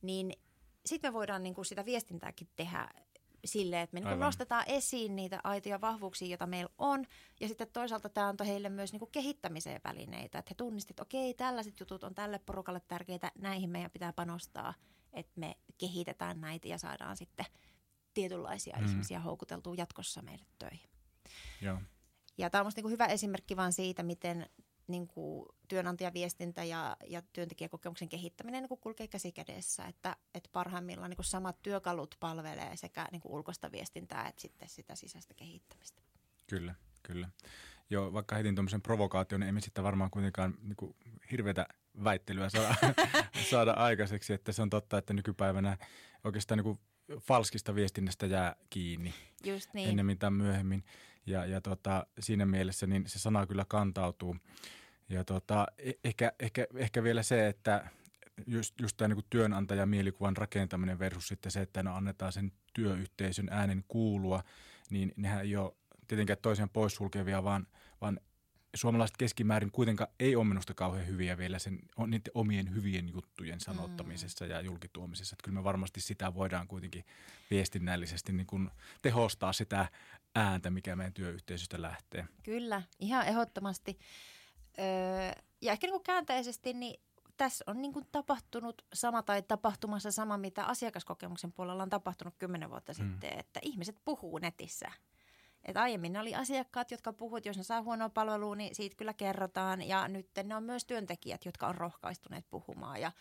[0.02, 0.34] Niin
[0.86, 2.90] sitten me voidaan niin kuin sitä viestintääkin tehdä
[3.46, 7.06] sille, että me niin nostetaan esiin niitä aitoja vahvuuksia, joita meillä on.
[7.42, 10.40] Ja sitten toisaalta tämä antoi heille myös niin kuin kehittämiseen välineitä.
[10.40, 14.74] Että he tunnistivat, että okei, tällaiset jutut on tälle porukalle tärkeitä, näihin meidän pitää panostaa,
[15.14, 17.46] että me kehitetään näitä ja saadaan sitten
[18.14, 18.86] tietynlaisia mm.
[18.86, 20.93] ihmisiä houkuteltua jatkossa meille töihin.
[21.62, 21.78] Joo.
[22.38, 24.50] Ja tämä on minusta niin hyvä esimerkki vaan siitä, miten
[24.88, 31.10] niin kuin työnantajaviestintä ja, ja työntekijäkokemuksen kehittäminen niin kuin kulkee käsi kädessä, että, että parhaimmillaan
[31.10, 36.02] niin kuin samat työkalut palvelee sekä niin kuin ulkoista viestintää että sitten sitä sisäistä kehittämistä.
[36.48, 37.30] Kyllä, kyllä.
[37.90, 40.96] Joo, vaikka heitin tuommoisen provokaation, niin emme sitten varmaan kuitenkaan niin kuin
[41.32, 41.68] hirveätä
[42.04, 42.76] väittelyä saada,
[43.52, 45.78] saada aikaiseksi, että se on totta, että nykypäivänä
[46.24, 46.80] oikeastaan niin kuin
[47.20, 49.14] falskista viestinnästä jää kiinni
[49.46, 49.90] Just niin.
[49.90, 50.84] ennemmin tai myöhemmin.
[51.26, 54.36] Ja, ja tota, siinä mielessä niin se sana kyllä kantautuu.
[55.10, 57.90] Ja tota, e, ehkä, ehkä, ehkä vielä se, että
[58.48, 63.48] just, just tämä niin työnantajan mielikuvan rakentaminen versus sitten se, että no annetaan sen työyhteisön
[63.52, 64.44] äänen kuulua,
[64.90, 65.74] niin nehän ei ole
[66.08, 67.68] tietenkään toisen poissulkevia, vaan,
[68.02, 68.20] vaan
[68.76, 74.46] suomalaiset keskimäärin kuitenkaan ei ole minusta kauhean hyviä vielä sen, niiden omien hyvien juttujen sanottamisessa
[74.46, 74.52] mm.
[74.52, 75.34] ja julkituomisessa.
[75.34, 77.06] Että kyllä me varmasti sitä voidaan kuitenkin
[77.52, 79.88] viestinnällisesti niin kuin tehostaa sitä
[80.36, 82.28] ääntä, mikä meidän työyhteisöstä lähtee.
[82.44, 84.00] Kyllä, ihan ehdottomasti.
[84.80, 87.02] Öö, ja ehkä niin kuin käänteisesti, niin
[87.38, 92.70] tässä on niin kuin tapahtunut sama tai tapahtumassa sama, mitä asiakaskokemuksen puolella on tapahtunut kymmenen
[92.70, 92.96] vuotta mm.
[92.96, 94.92] sitten, että ihmiset puhuu netissä–
[95.66, 99.14] et aiemmin ne oli asiakkaat, jotka puhuivat, jos ne saa huonoa palvelua, niin siitä kyllä
[99.14, 99.82] kerrotaan.
[99.82, 103.02] Ja nyt ne on myös työntekijät, jotka on rohkaistuneet puhumaan.
[103.02, 103.12] Ja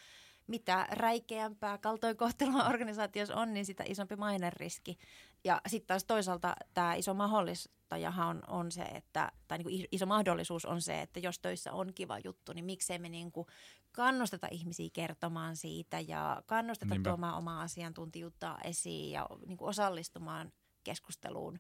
[0.47, 4.99] mitä räikeämpää kaltoinkohtelua organisaatiossa on, niin sitä isompi maineriski.
[5.45, 10.07] Ja sitten taas toisaalta tämä iso mahdollistajahan on, on se, että, tai niin kuin iso
[10.07, 13.47] mahdollisuus on se, että jos töissä on kiva juttu, niin miksei me niin kuin
[13.93, 17.11] kannusteta ihmisiä kertomaan siitä ja kannusteta Niinpä.
[17.11, 20.53] tuomaan omaa asiantuntijuutta esiin ja niin kuin osallistumaan
[20.85, 21.59] keskusteluun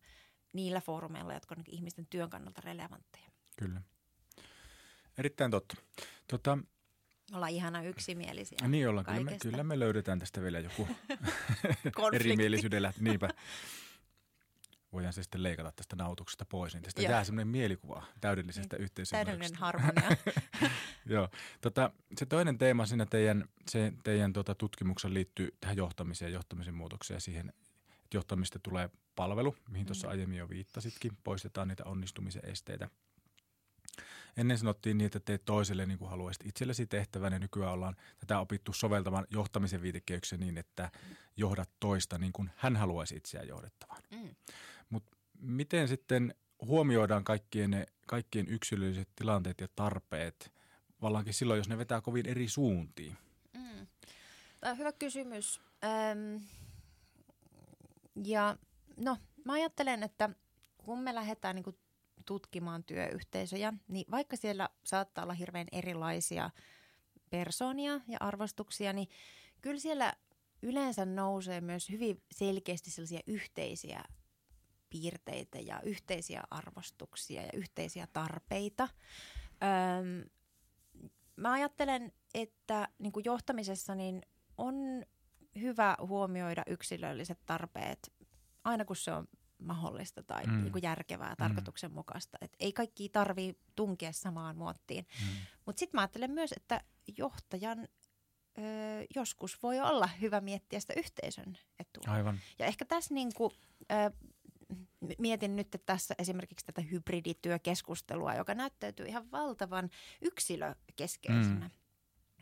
[0.52, 3.30] niillä foorumeilla, jotka on ihmisten työn kannalta relevantteja.
[3.58, 3.82] Kyllä.
[5.18, 5.76] Erittäin totta.
[6.28, 6.58] Tota,
[7.32, 8.58] Ollaan ihana yksimielisiä.
[8.68, 9.06] Niin ollaan.
[9.06, 10.88] Kyllä me, kyllä me löydetään tästä vielä joku
[12.12, 12.92] erimielisyydellä.
[13.00, 13.28] Niinpä.
[14.92, 17.10] Voidaan se sitten leikata tästä nautuksesta pois, niin tästä Joo.
[17.10, 20.16] jää semmoinen mielikuva täydellisestä niin, Täydellinen harmonia.
[21.06, 21.28] Joo.
[21.60, 26.74] Tota, se toinen teema siinä teidän, se teidän tota, tutkimuksessa liittyy tähän johtamiseen ja johtamisen
[26.74, 27.52] muutokseen ja siihen
[28.14, 30.10] johtamista tulee palvelu, mihin tuossa mm.
[30.10, 31.12] aiemmin jo viittasitkin.
[31.24, 32.88] Poistetaan niitä onnistumisen esteitä.
[34.36, 38.40] Ennen sanottiin niin, että teet toiselle niin kuin haluaisit itsellesi tehtävän ja nykyään ollaan tätä
[38.40, 40.90] opittu soveltamaan johtamisen viitekehyksen niin, että
[41.36, 44.02] johdat toista niin kuin hän haluaisi itseään johdettavan.
[44.10, 44.34] Mm.
[44.90, 46.34] Mutta miten sitten
[46.66, 50.52] huomioidaan kaikkien, ne, kaikkien yksilölliset tilanteet ja tarpeet,
[51.02, 53.16] vallaankin silloin, jos ne vetää kovin eri suuntiin?
[53.54, 53.86] Mm.
[54.60, 55.60] Tämä on hyvä kysymys.
[55.84, 56.40] Öm,
[58.24, 58.56] ja
[58.96, 60.30] no, mä ajattelen, että
[60.78, 61.76] kun me lähdetään niin
[62.26, 66.50] tutkimaan työyhteisöjä, niin vaikka siellä saattaa olla hirveän erilaisia
[67.30, 69.08] persoonia ja arvostuksia, niin
[69.60, 70.12] kyllä siellä
[70.62, 74.04] yleensä nousee myös hyvin selkeästi sellaisia yhteisiä
[74.90, 78.88] piirteitä ja yhteisiä arvostuksia ja yhteisiä tarpeita.
[79.62, 80.30] Öm,
[81.36, 84.22] mä ajattelen, että niin kuin johtamisessa niin
[84.58, 84.74] on
[85.60, 88.12] hyvä huomioida yksilölliset tarpeet
[88.64, 90.62] aina kun se on mahdollista tai mm.
[90.62, 91.36] niin kuin järkevää, mm.
[91.36, 92.38] tarkoituksenmukaista.
[92.40, 95.06] Et ei kaikki tarvii tunkea samaan muottiin.
[95.20, 95.36] Mm.
[95.66, 96.80] Mutta sitten mä ajattelen myös, että
[97.18, 97.78] johtajan
[98.58, 98.62] ö,
[99.14, 102.14] joskus voi olla hyvä miettiä sitä yhteisön etua.
[102.14, 102.40] Aivan.
[102.58, 103.52] Ja ehkä tässä niin kuin,
[103.92, 104.10] ö,
[105.18, 111.66] mietin nyt että tässä esimerkiksi tätä hybridityökeskustelua, joka näyttäytyy ihan valtavan yksilökeskeisenä.
[111.66, 111.81] Mm.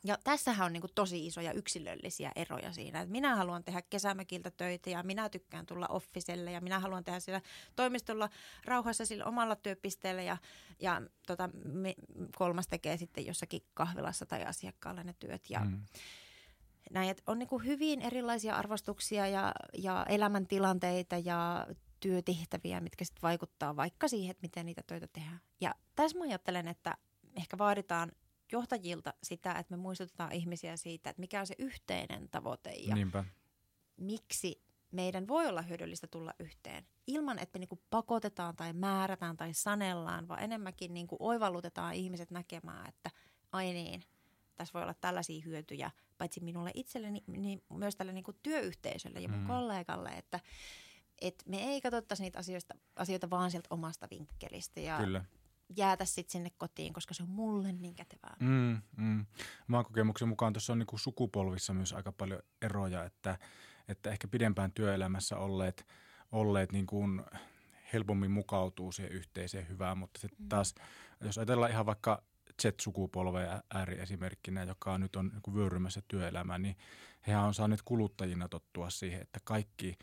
[0.04, 4.50] Ja tässähän on niin kuin tosi isoja yksilöllisiä eroja siinä, että minä haluan tehdä kesämökiltä
[4.50, 7.40] töitä ja minä tykkään tulla offiselle ja minä haluan tehdä siellä
[7.76, 8.28] toimistolla
[8.64, 10.36] rauhassa sillä omalla työpisteellä ja,
[10.80, 11.94] ja tota, me,
[12.36, 15.50] kolmas tekee sitten jossakin kahvilassa tai asiakkaalla ne työt.
[15.50, 15.82] Ja, mm.
[16.90, 21.66] näin, että on niin kuin hyvin erilaisia arvostuksia ja, ja elämäntilanteita ja
[22.00, 25.40] työtehtäviä, mitkä sitten vaikuttaa vaikka siihen, että miten niitä töitä tehdään.
[25.60, 26.94] Ja tässä mä ajattelen, että
[27.36, 28.12] ehkä vaaditaan
[28.52, 33.24] johtajilta sitä, että me muistutetaan ihmisiä siitä, että mikä on se yhteinen tavoite ja Niinpä.
[33.96, 39.54] miksi meidän voi olla hyödyllistä tulla yhteen ilman, että me niinku pakotetaan tai määrätään tai
[39.54, 43.10] sanellaan, vaan enemmänkin niinku oivallutetaan ihmiset näkemään, että
[43.52, 44.02] ai niin,
[44.56, 49.40] tässä voi olla tällaisia hyötyjä, paitsi minulle itselleni, niin myös tälle niinku työyhteisölle ja mun
[49.40, 49.46] Mm.
[49.46, 50.40] kollegalle, että
[51.20, 55.24] et me ei katsottaisi niitä asioita, asioita vaan sieltä omasta vinkkelistä ja Kyllä.
[55.76, 58.36] Jäätä sitten sinne kotiin, koska se on mulle niin kätevää.
[58.40, 59.26] Mm, mm.
[59.66, 63.38] Maan kokemuksen mukaan tuossa on niin kuin sukupolvissa myös aika paljon eroja, että,
[63.88, 65.86] että ehkä pidempään työelämässä olleet,
[66.32, 67.22] olleet niin kuin
[67.92, 70.74] helpommin mukautuu siihen yhteiseen hyvään, mutta sitten taas,
[71.20, 72.22] jos ajatellaan ihan vaikka
[72.62, 76.76] Z-sukupolvea ääriesimerkkinä, joka nyt on niin kuin vyörymässä työelämään, niin
[77.26, 79.98] hehän on saaneet kuluttajina tottua siihen, että kaikki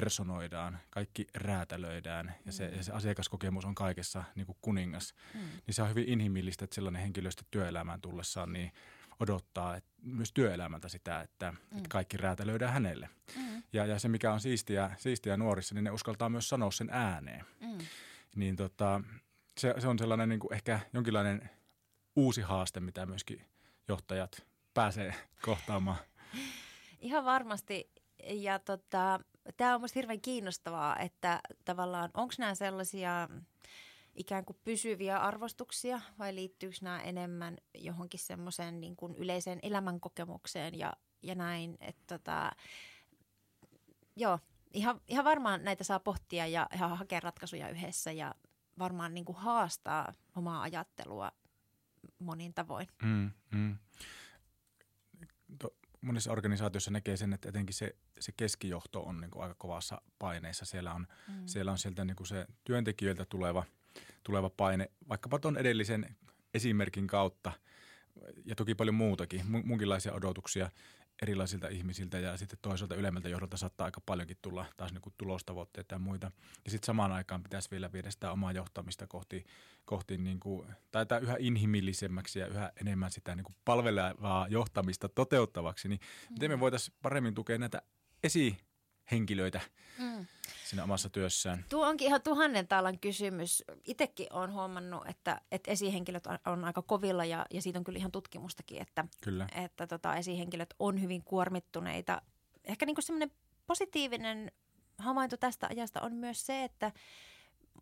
[0.00, 5.40] personoidaan, kaikki räätälöidään ja se, ja se asiakaskokemus on kaikessa niin kuin kuningas Mm.
[5.40, 8.72] niin se on hyvin inhimillistä, että sellainen henkilöstö työelämään tullessaan niin
[9.20, 11.76] odottaa että myös työelämältä sitä, että, mm.
[11.76, 13.08] että kaikki räätälöidään hänelle.
[13.36, 13.62] Mm.
[13.72, 17.44] Ja, ja se, mikä on siistiä, siistiä nuorissa, niin ne uskaltaa myös sanoa sen ääneen.
[17.60, 17.78] Mm.
[18.36, 19.00] Niin tota,
[19.58, 21.50] se, se on sellainen niin kuin ehkä jonkinlainen
[22.16, 23.44] uusi haaste, mitä myöskin
[23.88, 25.98] johtajat pääsee kohtaamaan.
[27.00, 27.90] Ihan varmasti.
[28.26, 29.20] Ja tota,
[29.56, 33.28] tämä on minusta hirveän kiinnostavaa, että tavallaan onko nämä sellaisia
[34.14, 40.92] ikään kuin pysyviä arvostuksia vai liittyykö nämä enemmän johonkin semmoiseen niin kuin yleiseen elämänkokemukseen ja,
[41.22, 41.76] ja näin.
[41.80, 42.52] Että tota,
[44.16, 44.38] joo,
[44.72, 48.34] ihan, ihan varmaan näitä saa pohtia ja, ja hakea ratkaisuja yhdessä ja
[48.78, 51.32] varmaan niin kuin haastaa omaa ajattelua
[52.18, 52.88] monin tavoin.
[53.02, 53.78] Mm, mm.
[55.58, 60.02] To, monissa organisaatioissa näkee sen, että etenkin se, se keskijohto on niin kuin aika kovassa
[60.18, 60.64] paineessa.
[60.64, 61.34] Siellä on, mm.
[61.46, 63.64] siellä on sieltä niin kuin se työntekijöiltä tuleva,
[64.22, 66.16] tuleva paine, vaikkapa tuon edellisen
[66.54, 67.52] esimerkin kautta
[68.44, 70.70] ja toki paljon muutakin, mu- munkinlaisia odotuksia
[71.24, 75.94] erilaisilta ihmisiltä ja sitten toisaalta ylemmältä johdolta saattaa aika paljonkin tulla taas niin kuin tulostavoitteita
[75.94, 76.30] ja muita.
[76.64, 79.44] Ja sitten samaan aikaan pitäisi vielä viedä sitä omaa johtamista kohti,
[79.84, 85.08] kohti niin kuin, tai tämä yhä inhimillisemmäksi ja yhä enemmän sitä niin kuin palvelevaa johtamista
[85.08, 86.34] toteuttavaksi, niin mm.
[86.34, 87.82] miten me voitaisiin paremmin tukea näitä
[89.06, 89.60] esihenkilöitä
[89.98, 90.26] Mm.
[90.64, 91.64] siinä omassa työssään?
[91.68, 93.64] Tuo onkin ihan tuhannen taalan kysymys.
[93.84, 97.98] Itsekin olen huomannut, että, että esihenkilöt on, on aika kovilla ja, ja siitä on kyllä
[97.98, 99.48] ihan tutkimustakin, että, Kyllä.
[99.54, 102.22] että tota, esihenkilöt on hyvin kuormittuneita.
[102.64, 103.30] Ehkä niin semmoinen
[103.66, 104.52] positiivinen
[104.98, 106.92] havainto tästä ajasta on myös se, että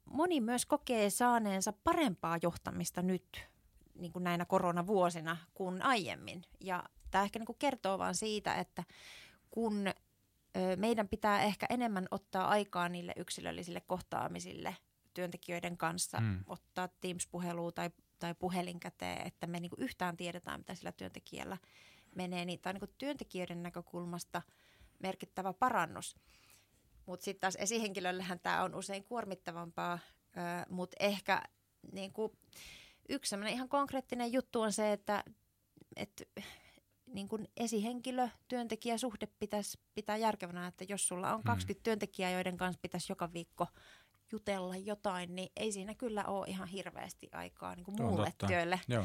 [0.05, 3.47] moni myös kokee saaneensa parempaa johtamista nyt
[3.95, 6.43] niin kuin näinä koronavuosina kuin aiemmin.
[6.61, 8.85] Ja tämä ehkä niin kuin kertoo vaan siitä, että
[9.51, 9.85] kun
[10.77, 14.77] meidän pitää ehkä enemmän ottaa aikaa niille yksilöllisille kohtaamisille
[15.15, 16.45] työntekijöiden kanssa, Mm.
[16.47, 21.57] ottaa Teams-puhelua tai, tai puhelin käteen, että me niinku yhtään tiedetään, mitä sillä työntekijällä
[22.15, 22.45] menee.
[22.45, 24.43] Niin tämä on niinku työntekijöiden näkökulmasta
[24.99, 26.17] merkittävä parannus.
[27.07, 29.99] Mutta sitten taas esihenkilöllähän tämä on usein kuormittavampaa,
[30.69, 31.43] mutta ehkä
[31.93, 32.37] niinku,
[33.09, 35.25] yksi ihan konkreettinen juttu on se, että,
[35.97, 36.25] että
[37.13, 42.79] niin kuin esihenkilö, työntekijäsuhde pitäisi pitää järkevänä, että jos sulla on 20 työntekijää, joiden kanssa
[42.83, 43.67] pitäisi joka viikko
[44.33, 48.47] jutella jotain, niin ei siinä kyllä ole ihan hirveästi aikaa niin kuin on muulle totta.
[48.47, 48.81] työlle.
[48.89, 49.05] Joo.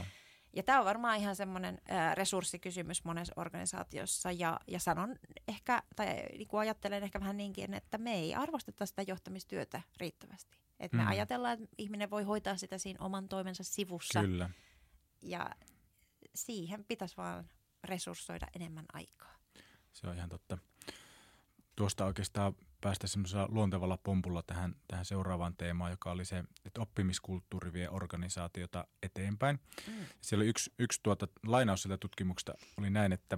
[0.53, 1.81] Ja tämä on varmaan ihan semmoinen
[2.13, 5.15] resurssikysymys monessa organisaatiossa ja, ja sanon
[5.47, 10.57] ehkä, tai niin kuin ajattelen ehkä vähän niinkin, että me ei arvosteta sitä johtamistyötä riittävästi.
[10.79, 11.09] Että me Mm.
[11.09, 14.49] ajatellaan, että ihminen voi hoitaa sitä siinä oman toimensa sivussa Kyllä.
[15.21, 15.49] ja
[16.35, 17.49] siihen pitäisi vaan
[17.83, 19.35] resurssoida enemmän aikaa.
[19.93, 20.57] Se on ihan totta.
[21.75, 27.73] Tuosta oikeastaan päästä semmoisella luontevalla pompulla tähän, tähän seuraavaan teemaan, joka oli se, että oppimiskulttuuri
[27.73, 29.59] vie organisaatiota eteenpäin.
[29.87, 29.93] Mm.
[30.21, 33.37] Siellä oli yksi, yksi tuota, lainaus sieltä tutkimuksesta oli näin, että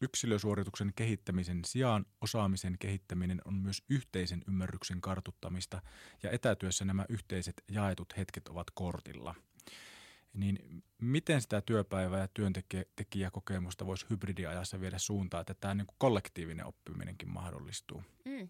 [0.00, 5.82] yksilösuorituksen kehittämisen sijaan osaamisen kehittäminen on myös yhteisen ymmärryksen kartuttamista
[6.22, 9.34] ja etätyössä nämä yhteiset jaetut hetket ovat kortilla.
[10.34, 16.66] Niin miten sitä työpäivää ja työntekijäkokemusta voisi hybridiajassa viedä suuntaan, että tämä niin kuin kollektiivinen
[16.66, 18.02] oppiminenkin mahdollistuu?
[18.24, 18.48] Mm.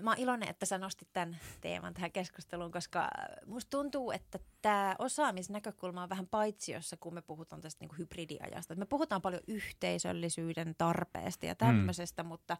[0.00, 3.08] Mä oon iloinen, että sä nostit tämän teeman tähän keskusteluun, koska
[3.46, 8.74] musta tuntuu, että tämä osaamisnäkökulma on vähän paitsiossa, kun me puhutaan tästä niin kuin hybridiajasta.
[8.74, 12.28] Me puhutaan paljon yhteisöllisyyden tarpeesta ja tämmöisestä, mm.
[12.28, 12.56] mutta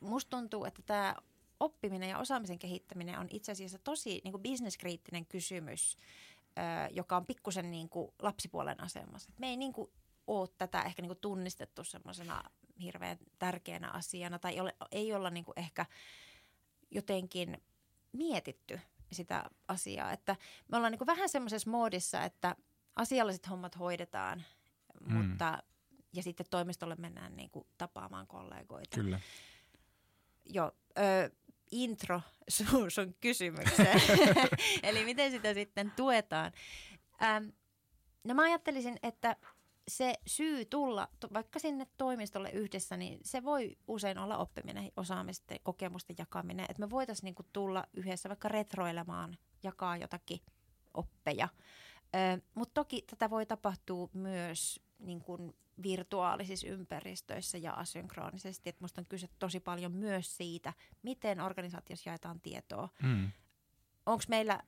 [0.00, 1.14] musta tuntuu, että tämä
[1.60, 5.96] oppiminen ja osaamisen kehittäminen on itse asiassa tosi niin kuin bisneskriittinen kysymys,
[6.90, 9.30] joka on pikkusen niin kuin lapsipuolen asemassa.
[9.38, 9.90] Me ei niin kuin
[10.26, 12.42] ole tätä ehkä niin kuin tunnistettu semmoisena
[12.82, 15.86] hirveän tärkeänä asiana tai ei, ole, ei olla niin kuin ehkä
[16.90, 17.62] jotenkin
[18.12, 18.80] mietitty
[19.12, 20.12] sitä asiaa.
[20.12, 20.36] Että
[20.68, 22.56] me ollaan niin vähän semmoisessa moodissa, että
[22.96, 24.42] asialliset hommat hoidetaan,
[25.00, 25.14] mm.
[25.14, 25.62] mutta
[26.12, 28.94] ja sitten toimistolle mennään niin kuin tapaamaan kollegoita.
[28.94, 29.20] Kyllä.
[30.44, 31.30] Joo, ö,
[31.72, 34.00] intro sun, sun kysymykseen.
[34.82, 36.52] Eli miten sitä sitten tuetaan.
[37.22, 37.44] Ähm,
[38.24, 39.36] no mä ajattelisin, että
[39.88, 46.16] se syy tulla vaikka sinne toimistolle yhdessä, niin se voi usein olla oppiminen, osaamisten, kokemusten
[46.18, 46.66] jakaminen.
[46.68, 50.40] Että me voitaisiin niinku tulla yhdessä vaikka retroilemaan, jakaa jotakin
[50.94, 51.48] oppeja.
[52.54, 58.68] Mutta toki tätä voi tapahtua myös niin kuin virtuaalisissa ympäristöissä ja asynkronisesti.
[58.68, 62.88] Että musta on kyse tosi paljon myös siitä, miten organisaatiossa jaetaan tietoa.
[63.02, 63.30] Mm.
[64.06, 64.62] Onko meillä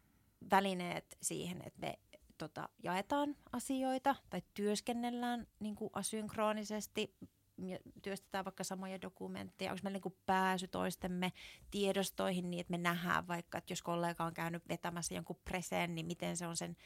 [0.50, 1.98] välineet siihen, että me
[2.38, 7.16] tota, jaetaan asioita tai työskennellään niin kuin asynkronisesti,
[8.02, 11.32] työstetään vaikka samoja dokumentteja, onko meillä niin kuin pääsy toistemme
[11.70, 16.06] tiedostoihin niin, että me nähdään vaikka, että jos kollega on käynyt vetämässä jonkun preseen, niin
[16.06, 16.76] miten se on sen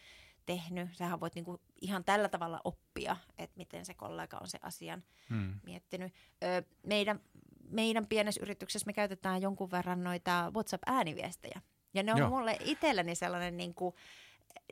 [0.48, 0.88] tehnyt.
[0.96, 5.60] Sähän voit niinku ihan tällä tavalla oppia, että miten se kollega on se asian hmm.
[5.62, 6.12] miettinyt.
[6.44, 7.20] Ö, meidän,
[7.70, 11.60] meidän pienessä yrityksessä me käytetään jonkun verran noita WhatsApp-ääniviestejä.
[11.94, 12.30] Ja ne on Joo.
[12.30, 13.94] mulle itselleni sellainen niin kuin,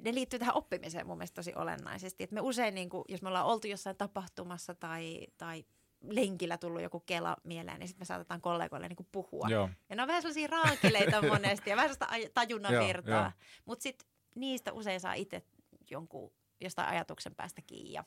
[0.00, 2.24] ne liittyy tähän oppimiseen mun mielestä tosi olennaisesti.
[2.24, 5.64] Et me usein, niin kuin, jos me ollaan oltu jossain tapahtumassa tai, tai
[6.02, 9.48] lenkillä tullut joku kela mieleen, niin sitten me saatetaan kollegoille niin puhua.
[9.48, 9.70] Joo.
[9.88, 13.32] Ja ne on vähän sellaisia raakileita monesti ja vähän sellaista tajunnan virtaa.
[13.64, 15.42] Mutta sitten niistä usein saa itse
[15.90, 17.92] jonkun jostain ajatuksen päästä kiinni.
[17.92, 18.04] Ja,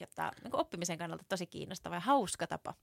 [0.00, 2.74] jotta niin oppimisen kannalta tosi kiinnostava ja hauska tapa.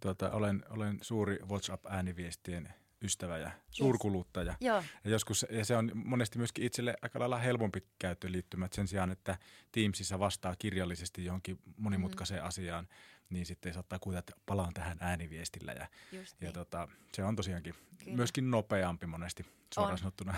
[0.00, 4.50] Tota, olen, olen suuri WhatsApp-ääniviestien ystävä ja suurkuluttaja.
[4.50, 4.60] Yes.
[4.60, 4.82] Joo.
[5.04, 8.68] Ja, joskus, ja se on monesti myöskin itselle aika lailla helpompi käyttöliittymä.
[8.72, 9.38] Sen sijaan, että
[9.72, 12.46] Teamsissa vastaa kirjallisesti johonkin monimutkaiseen mm.
[12.46, 12.88] asiaan,
[13.30, 15.72] niin sitten saattaa kuvata, että palaan tähän ääniviestillä.
[15.72, 16.54] Ja, Just ja niin.
[16.54, 18.16] tota, se on tosiaankin Kyllä.
[18.16, 20.34] myöskin nopeampi monesti suoraan sanottuna.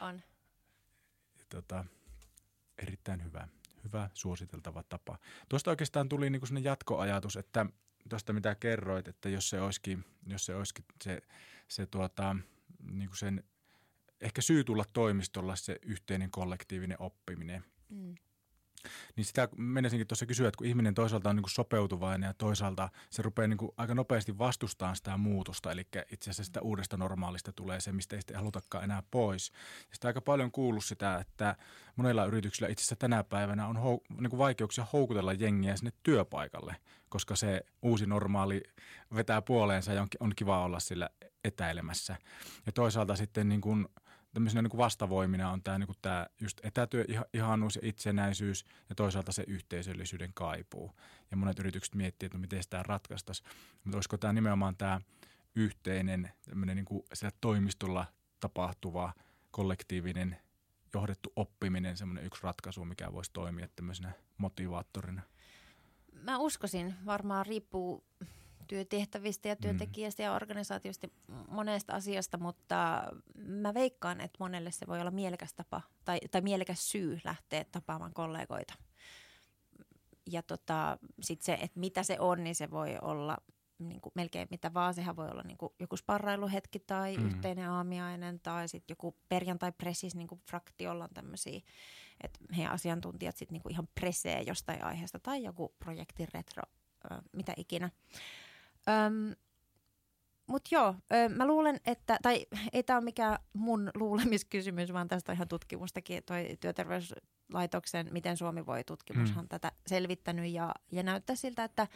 [0.00, 0.22] On.
[1.48, 1.84] tota,
[2.82, 3.48] erittäin hyvä,
[3.84, 5.18] hyvä suositeltava tapa.
[5.48, 7.66] Tuosta oikeastaan tuli niin kuin jatkoajatus, että
[8.08, 11.22] tuosta mitä kerroit, että jos se olisikin, jos se, olisikin se,
[11.68, 12.36] se tuota,
[12.90, 13.44] niin kuin sen,
[14.20, 17.64] ehkä syy tulla toimistolla se yhteinen kollektiivinen oppiminen.
[17.88, 18.14] Mm.
[19.16, 22.88] Niin sitä menisinkin tuossa kysyä, että kun ihminen toisaalta on niin kuin sopeutuvainen ja toisaalta
[23.10, 27.52] se rupeaa niin kuin aika nopeasti vastustamaan sitä muutosta, eli itse asiassa sitä uudesta normaalista
[27.52, 29.52] tulee se, mistä ei sitten halutakaan enää pois.
[29.90, 31.56] Ja sitä aika paljon kuullut sitä, että
[31.96, 36.76] monilla yrityksillä itse asiassa tänä päivänä on hou- niin kuin vaikeuksia houkutella jengiä sinne työpaikalle,
[37.08, 38.62] koska se uusi normaali
[39.14, 41.10] vetää puoleensa ja on, on kiva olla sillä
[41.44, 42.16] etäilemässä.
[42.66, 43.88] Ja toisaalta sitten niin kuin–
[44.38, 48.94] tämmöisenä niin kuin vastavoimina on tämä, niin kuin tämä just etätyö, ihanuus ja itsenäisyys ja
[48.94, 50.92] toisaalta se yhteisöllisyyden kaipuu.
[51.30, 53.48] Ja monet yritykset miettii, että no miten sitä ratkaistaisiin.
[53.84, 55.00] Mutta olisiko tämä nimenomaan tämä
[55.54, 57.02] yhteinen tämmöinen niin kuin
[57.40, 58.06] toimistolla
[58.40, 59.12] tapahtuva
[59.50, 60.36] kollektiivinen
[60.94, 65.22] johdettu oppiminen semmoinen yksi ratkaisu, mikä voisi toimia tämmöisenä motivaattorina?
[66.12, 68.04] Mä uskoisin, varmaan riippuu
[68.68, 69.60] työtehtävistä ja mm.
[69.60, 71.08] työntekijästä ja organisaatiosta
[71.48, 73.02] monesta asiasta, mutta
[73.34, 78.14] mä veikkaan, että monelle se voi olla mielekäs tapa tai, tai mielekäs syy lähteä tapaamaan
[78.14, 78.74] kollegoita.
[80.26, 83.36] Ja tota, sitten se, että mitä se on, niin se voi olla
[83.78, 84.94] niin kuin melkein mitä vaan.
[84.94, 87.26] Sehän voi olla niin kuin joku sparrailuhetki tai mm.
[87.26, 91.60] yhteinen aamiainen tai sitten joku perjantai-pressis, niin kuin fraktiolla on tämmöisiä,
[92.24, 96.62] että heidän asiantuntijat sitten niin ihan presee jostain aiheesta tai joku projektin retro,
[97.32, 97.90] mitä ikinä.
[98.88, 99.34] Öm,
[100.46, 105.32] mutta joo, ö, mä luulen, että, tai ei tämä ole mikään mun luulemiskysymys, vaan tästä
[105.32, 109.48] on ihan tutkimustakin, toi työterveyslaitoksen Miten Suomi voi tutkimushan hmm.
[109.48, 111.86] tätä selvittänyt ja, ja näyttää siltä, että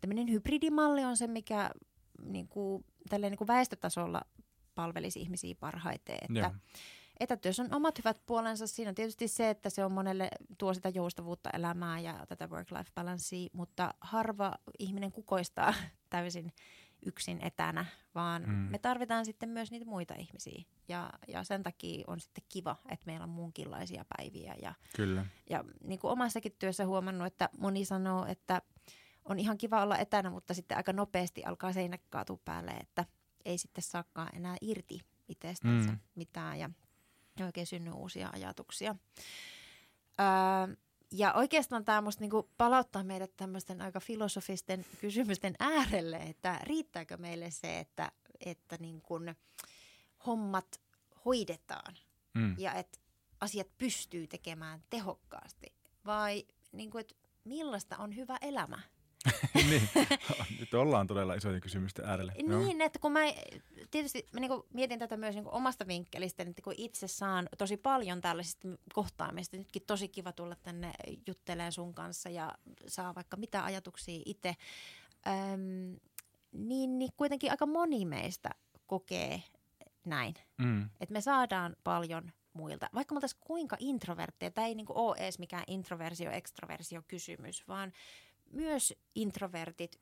[0.00, 1.70] tämmöinen hybridimalli on se, mikä
[2.24, 4.22] niin kuin, tälleen, niin kuin väestötasolla
[4.74, 6.50] palvelisi ihmisiä parhaiten, että Joo.
[7.20, 8.66] Etätyössä on omat hyvät puolensa.
[8.66, 12.90] Siinä on tietysti se, että se on monelle tuo sitä joustavuutta elämää ja tätä work-life
[12.94, 15.74] balancea, mutta harva ihminen kukoistaa
[16.10, 16.52] täysin
[17.06, 18.54] yksin etänä, vaan mm.
[18.54, 20.62] me tarvitaan sitten myös niitä muita ihmisiä.
[20.88, 24.54] Ja, ja sen takia on sitten kiva, että meillä on muunkinlaisia päiviä.
[24.62, 25.26] Ja, Kyllä.
[25.50, 28.62] ja niin kuin omassakin työssä huomannut, että moni sanoo, että
[29.24, 33.04] on ihan kiva olla etänä, mutta sitten aika nopeasti alkaa seinä kaatua päälle, että
[33.44, 35.98] ei sitten saakaan enää irti itsestänsä mm.
[36.14, 36.70] mitään ja
[37.46, 38.94] oikein synny uusia ajatuksia.
[40.20, 40.76] Öö,
[41.12, 47.50] ja oikeastaan tämä musta niinku palauttaa meidät tämmöisten aika filosofisten kysymysten äärelle, että riittääkö meille
[47.50, 49.20] se, että, että niinku
[50.26, 50.80] hommat
[51.24, 51.94] hoidetaan
[52.34, 52.54] mm.
[52.58, 52.98] ja että
[53.40, 55.74] asiat pystyy tekemään tehokkaasti
[56.06, 57.14] vai niinku, että
[57.44, 58.80] millaista on hyvä elämä?
[59.70, 59.88] niin,
[60.60, 62.32] nyt ollaan todella isojen kysymysten äärellä.
[62.58, 63.20] Niin, että kun mä
[63.90, 68.20] tietysti mä niin mietin tätä myös niin omasta vinkkelistä, että kun itse saan tosi paljon
[68.20, 70.92] tällaisista kohtaamista, nytkin tosi kiva tulla tänne
[71.26, 72.54] jutteleen sun kanssa ja
[72.86, 74.56] saa vaikka mitä ajatuksia itse,
[75.26, 75.96] Öm,
[76.52, 78.50] niin, niin kuitenkin aika moni meistä
[78.86, 79.42] kokee
[80.04, 80.34] näin.
[80.58, 80.90] Mm.
[81.00, 82.90] Että me saadaan paljon muilta.
[82.94, 87.92] Vaikka me oltaisiin kuinka introvertteja, tämä ei niin ole edes mikään introversio-ekstroversio kysymys, vaan
[88.52, 90.00] myös introvertit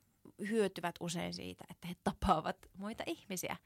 [0.49, 3.57] hyötyvät usein siitä, että he tapaavat muita ihmisiä.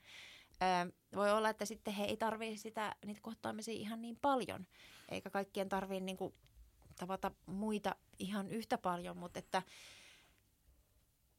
[0.63, 4.67] Öö, voi olla, että sitten he ei tarvitse sitä, niitä kohtaamisia ihan niin paljon,
[5.09, 6.19] eikä kaikkien tarvitse niin
[6.97, 9.63] tavata muita ihan yhtä paljon, mutta että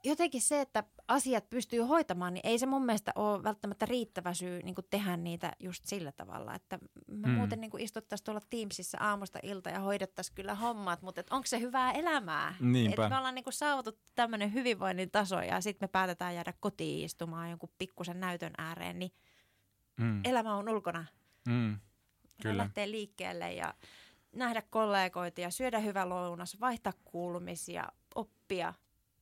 [0.04, 4.62] jotenkin se, että asiat pystyy hoitamaan, niin ei se mun mielestä ole välttämättä riittävä syy
[4.64, 6.56] niin tehdä niitä just sillä tavalla.
[6.56, 7.34] Että me mm.
[7.34, 11.91] muuten niin istuttaisiin tuolla Teamsissa aamusta ilta ja hoidettaisiin kyllä hommat, mutta onko se hyvää
[11.91, 12.56] elämää?
[12.60, 13.04] Niinpä.
[13.04, 17.49] Et me ollaan niin saavutettu tämmöinen hyvinvoinnin taso ja sitten me päätetään jäädä kotiin istumaan
[17.49, 19.12] jonkun pikkusen näytön ääreen, niin
[19.97, 20.22] mm.
[20.24, 21.06] elämä on ulkona.
[21.47, 21.80] Mm.
[22.41, 22.58] Kyllä.
[22.58, 23.74] Lähtee liikkeelle ja
[24.32, 28.74] nähdä kollegoita ja syödä hyvä lounas, vaihtaa kuulumisia, oppia.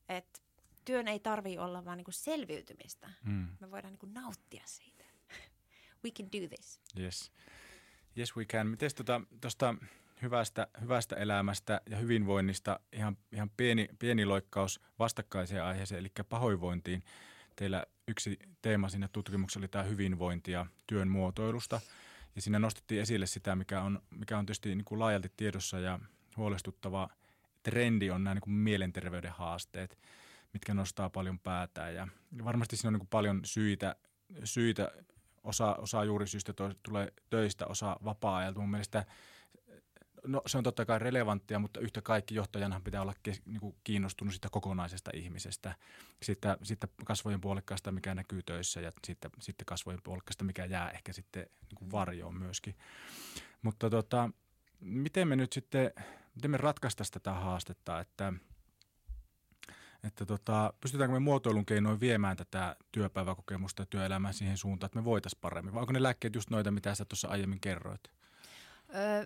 [0.09, 0.39] Että
[0.89, 3.09] työn ei tarvi olla vaan niinku selviytymistä.
[3.23, 3.47] Mm.
[3.59, 5.03] Me voidaan niinku nauttia siitä.
[6.03, 6.81] We can do this.
[6.99, 7.31] Yes.
[8.17, 8.67] Yes we can.
[8.67, 9.75] Miten tuota, tuosta
[10.21, 17.03] hyvästä, hyvästä elämästä ja hyvinvoinnista ihan, ihan pieni, pieni loikkaus vastakkaiseen aiheeseen, eli pahoinvointiin.
[17.55, 21.81] Teillä yksi teema siinä tutkimuksessa oli tämä hyvinvointi ja työn muotoilusta.
[22.35, 25.99] Ja siinä nostettiin esille sitä, mikä on, mikä on tietysti niin kuin laajalti tiedossa ja
[26.37, 27.09] huolestuttava
[27.63, 29.97] trendi on nämä niin kuin mielenterveyden haasteet–
[30.53, 31.95] mitkä nostaa paljon päätään.
[31.95, 32.07] Ja
[32.43, 33.95] varmasti siinä on niin kuin paljon syitä,
[34.43, 34.91] syitä
[35.43, 38.59] osa, osa juurisyistä to, tulee töistä, osa vapaa-ajalta.
[38.59, 39.05] Mun mielestä
[40.27, 43.75] no, se on totta kai relevanttia, mutta yhtä kaikki johtajanhan pitää olla kes, niin kuin
[43.83, 45.75] kiinnostunut siitä kokonaisesta ihmisestä,
[46.23, 51.13] siitä, siitä kasvojen puolikkaasta, mikä näkyy töissä ja sitten, sitten kasvojen puolikkaasta, mikä jää ehkä
[51.13, 52.75] sitten niin kuin varjoon myöskin.
[53.61, 54.29] Mutta tota,
[54.79, 55.91] miten me nyt sitten,
[56.35, 58.33] miten me ratkaistaisiin tätä haastetta, että–
[60.03, 65.05] että tota, pystytäänkö me muotoilun keinoin viemään tätä työpäiväkokemusta ja työelämää siihen suuntaan, että me
[65.05, 65.73] voitaisiin paremmin?
[65.73, 68.01] Vai onko ne lääkkeet just noita, mitä sä tuossa aiemmin kerroit?
[68.95, 69.25] Öö,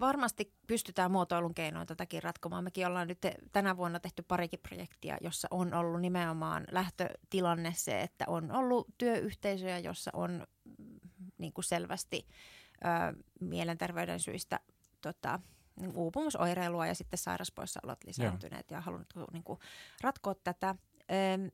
[0.00, 2.64] varmasti pystytään muotoilun keinoin tätäkin ratkomaan.
[2.64, 3.18] Mekin ollaan nyt
[3.52, 9.78] tänä vuonna tehty parikin projektia, jossa on ollut nimenomaan lähtötilanne se, että on ollut työyhteisöjä,
[9.78, 11.00] jossa on mm,
[11.38, 12.26] niin kuin selvästi
[12.74, 14.60] ö, mielenterveyden syistä
[15.00, 15.40] tota,
[15.80, 18.78] niin uupumusoireilua ja sitten sairaspoissaolot lisääntyneet Joo.
[18.78, 19.58] ja halunnut niin kuin,
[20.00, 20.74] ratkoa tätä.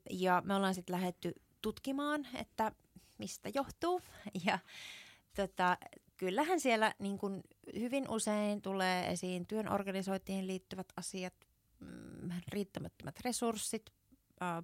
[0.09, 2.71] Ja me ollaan sitten lähdetty tutkimaan, että
[3.17, 4.01] mistä johtuu.
[4.45, 4.59] Ja
[5.35, 5.77] tota,
[6.17, 7.41] kyllähän siellä niin kuin
[7.79, 11.33] hyvin usein tulee esiin työn organisointiin liittyvät asiat,
[11.79, 13.93] mm, riittämättömät resurssit,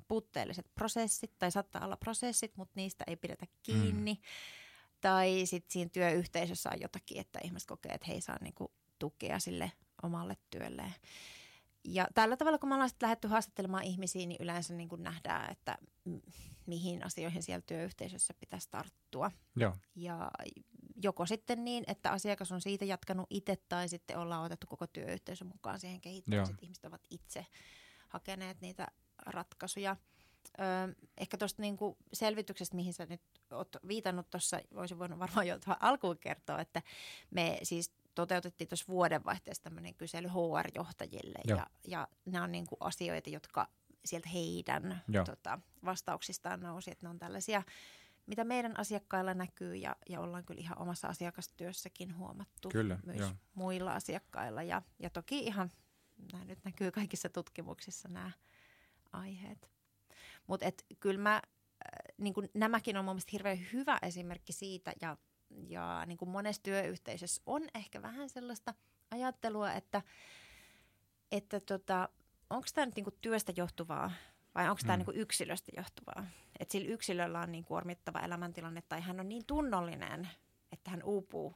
[0.07, 4.14] puutteelliset prosessit tai saattaa olla prosessit, mutta niistä ei pidetä kiinni.
[4.14, 4.22] Mm.
[5.01, 9.39] Tai sitten siinä työyhteisössä on jotakin, että ihmiset kokee, että he ei saa niinku tukea
[9.39, 9.71] sille
[10.03, 10.93] omalle työlleen.
[11.83, 15.51] Ja tällä tavalla, kun me ollaan sitten lähdetty haastattelemaan ihmisiä, niin yleensä niin kuin nähdään,
[15.51, 15.77] että
[16.65, 19.31] mihin asioihin siellä työyhteisössä pitäisi tarttua.
[19.55, 19.75] Joo.
[19.95, 20.31] Ja
[21.03, 25.45] joko sitten niin, että asiakas on siitä jatkanut itse tai sitten ollaan otettu koko työyhteisö
[25.45, 27.45] mukaan siihen kehittämiseen, että ihmiset ovat itse
[28.07, 28.87] hakeneet niitä
[29.25, 29.95] ratkaisuja.
[30.59, 30.65] Öö,
[31.17, 33.21] ehkä tuosta niinku selvityksestä, mihin sä nyt
[33.51, 36.81] oot viitannut tuossa, voisin voinut varmaan jo alkuun kertoa, että
[37.31, 43.30] me siis toteutettiin tuossa vuodenvaihteessa tämmöinen kysely HR-johtajille ja, ja nämä on niin kuin asioita,
[43.30, 43.68] jotka
[44.05, 47.64] sieltä heidän tota, vastauksistaan nousi, että ne on tällaisia,
[48.26, 53.32] mitä meidän asiakkailla näkyy ja, ja ollaan kyllä ihan omassa asiakastyössäkin huomattu kyllä, myös jo.
[53.53, 55.72] muilla asiakkailla ja, ja toki ihan
[56.32, 58.32] nämä nyt näkyy kaikissa tutkimuksissa nämä
[59.12, 59.72] aiheet.
[60.47, 60.66] Mutta
[60.99, 61.41] kyllä mä, äh,
[62.18, 65.18] niin nämäkin on mun mielestä hirveän hyvä esimerkki siitä ja
[65.49, 68.73] ja niin kuin monessa työyhteisössä on ehkä vähän sellaista
[69.11, 70.01] ajattelua, että,
[71.31, 72.09] että tota,
[72.49, 74.11] onko tämä nyt niin kuin työstä johtuvaa
[74.55, 74.97] vai onko tämä mm.
[74.97, 76.25] niin kuin yksilöstä johtuvaa.
[76.59, 80.29] Että sillä yksilöllä on niin kuormittava elämäntilanne tai hän on niin tunnollinen,
[80.71, 81.55] että hän uupuu.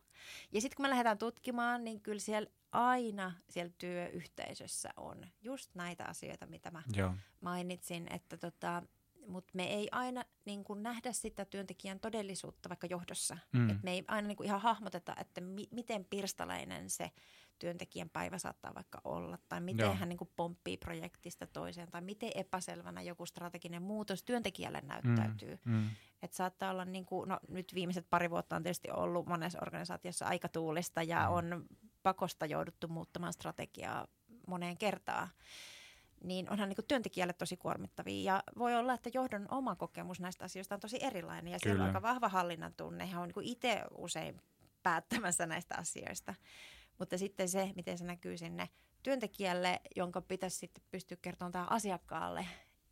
[0.52, 6.06] Ja sitten kun me lähdetään tutkimaan, niin kyllä siellä aina siellä työyhteisössä on just näitä
[6.06, 7.14] asioita, mitä mä Joo.
[7.42, 8.84] mainitsin, että tota,
[9.28, 13.38] mutta me ei aina niin kuin nähdä sitä työntekijän todellisuutta vaikka johdossa.
[13.52, 13.70] Mm.
[13.70, 17.12] Et me ei aina niin kuin ihan hahmoteta, että mi- miten pirstaleinen se
[17.60, 19.96] työntekijän päivä saattaa vaikka olla, tai miten Joo.
[19.96, 25.60] hän niin kuin pomppii projektista toiseen, tai miten epäselvänä joku strateginen muutos työntekijälle näyttäytyy.
[25.66, 25.74] Mm.
[25.74, 25.90] Mm.
[26.22, 30.26] Et saattaa olla, niin kuin, no nyt viimeiset pari vuotta on tietysti ollut monessa organisaatiossa
[30.26, 31.34] aika tuulista, ja mm.
[31.34, 31.66] on
[32.04, 34.08] pakosta jouduttu muuttamaan strategiaa
[34.48, 35.30] moneen kertaan
[36.24, 38.34] niin onhan niin työntekijälle tosi kuormittavia.
[38.34, 41.54] Ja voi olla, että johdon oma kokemus näistä asioista on tosi erilainen.
[41.54, 43.06] Ja siellä on aika vahva hallinnan tunne.
[43.06, 44.42] Hän on niin itse usein
[44.84, 46.36] päättämässä näistä asioista.
[47.00, 48.70] Mutta sitten se, miten se näkyy sinne
[49.04, 52.48] työntekijälle, jonka pitäisi sitten pystyä kertomaan tämä asiakkaalle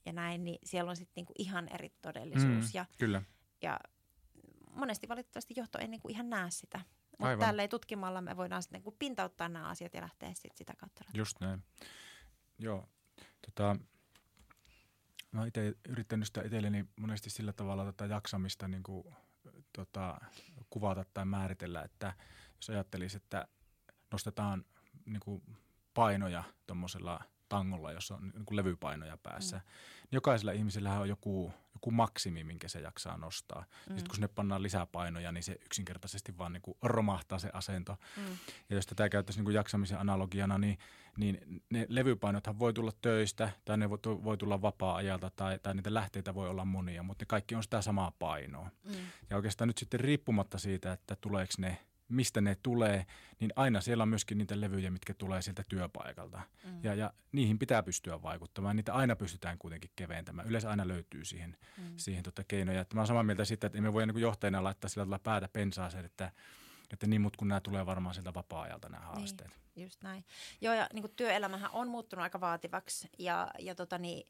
[0.06, 2.66] ja näin, niin siellä on sitten niinku ihan eri todellisuus.
[2.66, 3.22] Mm, ja, kyllä.
[3.62, 3.80] Ja
[4.72, 6.82] monesti valitettavasti johto ei niinku ihan näe sitä.
[7.20, 11.06] Mutta tälleen tutkimalla me voidaan sitten niinku pintauttaa nämä asiat ja lähteä sit sitä kautta.
[11.14, 11.64] Just näin.
[12.60, 12.90] Joo.
[13.46, 13.76] Tota,
[15.32, 19.16] mä itse yrittänyt sitä itselleni monesti sillä tavalla tätä jaksamista niin kuin,
[19.74, 20.18] tota,
[20.70, 22.14] kuvata tai määritellä, että
[22.56, 23.48] jos ajattelisi, että
[24.12, 24.66] nostetaan
[25.06, 25.44] niin kuin
[25.94, 29.58] painoja tuommoisella tangolla, jossa on niin kuin levypainoja päässä.
[29.58, 29.62] Mm.
[30.12, 33.60] Jokaisella ihmisellä on joku, joku maksimi, minkä se jaksaa nostaa.
[33.62, 33.96] Mm.
[33.96, 37.98] Sitten kun sinne pannaan lisää painoja, niin se yksinkertaisesti vaan niin kuin romahtaa se asento.
[38.18, 38.24] Mm.
[38.70, 40.78] Ja jos tätä käyttäisiin niin kuin jaksamisen analogiana, niin,
[41.18, 45.94] niin ne levypainothan voi tulla töistä tai ne voi, voi tulla vapaa-ajalta tai, tai niitä
[45.94, 48.70] lähteitä voi olla monia, mutta ne kaikki on sitä samaa painoa.
[48.84, 48.94] Mm.
[49.30, 51.78] Ja oikeastaan nyt sitten riippumatta siitä, että tuleeko ne–
[52.12, 53.06] mistä ne tulee,
[53.40, 56.42] niin aina siellä on myöskin niitä levyjä, mitkä tulee sieltä työpaikalta.
[56.64, 56.80] Mm.
[56.84, 58.76] Ja, ja niihin pitää pystyä vaikuttamaan.
[58.76, 60.48] Niitä aina pystytään kuitenkin keventämään.
[60.48, 61.84] Yleensä aina löytyy siihen, mm.
[61.98, 62.82] siihen tota keinoja.
[62.82, 65.50] Että mä olen samaa mieltä siitä, että emme voi niin johtajana laittaa sillä tavalla päätä
[65.54, 66.32] pensaaseen, että,
[66.94, 69.60] että niin, mutta kun nämä tulee varmaan sieltä vapaa-ajalta nämä niin, haasteet.
[69.76, 70.26] Niin, just näin.
[70.62, 74.28] Joo, ja niin työelämähän on muuttunut aika vaativaksi ja, ja tota niin,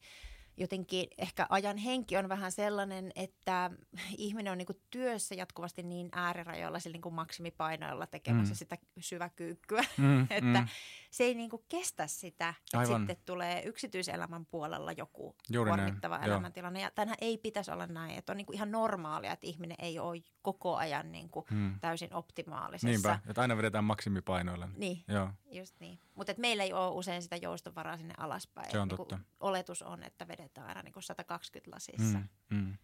[0.58, 3.72] jotenkin ehkä ajan henki on vähän sellainen, että
[4.18, 8.58] ihminen on niin työssä jatkuvasti niin äärirajoilla sillä niin maksimipainoilla tekemässä mm.
[8.58, 10.68] sitä syväkyykkyä, mm, että mm.
[11.12, 13.02] se ei niin kestä sitä, että Aivan.
[13.02, 16.32] sitten tulee yksityiselämän puolella joku Juuri kuormittava näin.
[16.32, 16.80] elämäntilanne.
[16.80, 16.88] Joo.
[16.88, 20.22] Ja tänhän ei pitäisi olla näin, että on niin ihan normaalia, että ihminen ei ole
[20.41, 21.80] koko ajan niin mm.
[21.80, 22.88] täysin optimaalisessa.
[22.88, 24.70] Niinpä, että aina vedetään maksimipainoilla.
[24.76, 25.30] Niin, Joo.
[25.52, 25.99] just niin.
[26.16, 28.72] Mutta meillä ei ole usein sitä joustovaraa sinne alaspäin.
[28.72, 29.20] Se on niin totta.
[29.39, 32.20] Oletus on, että vedetään aina niin 120 lasissa.
[32.50, 32.78] Mm, mm.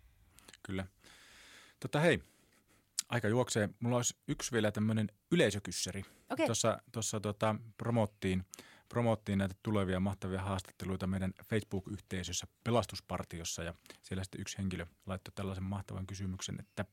[0.63, 0.87] Kyllä.
[1.79, 2.23] Tota hei,
[3.09, 3.69] aika juoksee.
[3.79, 6.05] Mulla olisi yksi vielä tämmöinen yleisökyssäri.
[6.29, 6.45] Okay.
[6.45, 8.45] Tuossa, tuossa tota, promottiin,
[8.89, 15.63] promottiin näitä tulevia mahtavia haastatteluita meidän Facebook-yhteisössä Pelastuspartiossa ja siellä sitten yksi henkilö laittoi tällaisen
[15.63, 16.85] mahtavan kysymyksen, että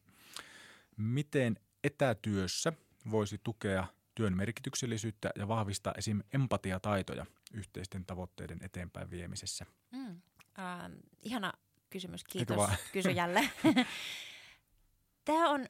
[0.97, 2.73] miten etätyössä
[3.11, 6.21] voisi tukea– työn merkityksellisyyttä ja vahvistaa esim.
[6.33, 9.67] empatiataitoja yhteisten tavoitteiden eteenpäin viemisessä?
[9.91, 10.21] Mm,
[10.59, 10.91] äh,
[11.23, 11.53] ihana
[11.91, 13.51] kysymys, kiitos kysyjälle.
[15.25, 15.67] Tämä on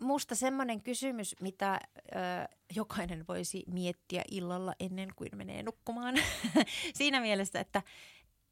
[0.00, 2.16] musta semmoinen kysymys, mitä ö,
[2.76, 6.14] jokainen voisi miettiä illalla ennen kuin menee nukkumaan.
[6.94, 7.82] Siinä mielessä, että,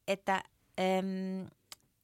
[0.07, 0.43] että
[0.79, 1.49] äm,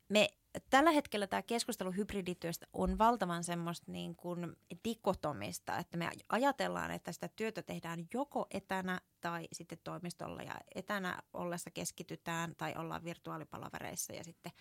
[0.09, 0.29] me
[0.69, 4.55] tällä hetkellä tämä keskustelu hybridityöstä on valtavan semmoista niin kuin
[4.85, 11.21] dikotomista, että me ajatellaan, että sitä työtä tehdään joko etänä tai sitten toimistolla ja etänä
[11.33, 14.51] ollessa keskitytään tai ollaan virtuaalipalavereissa ja sitten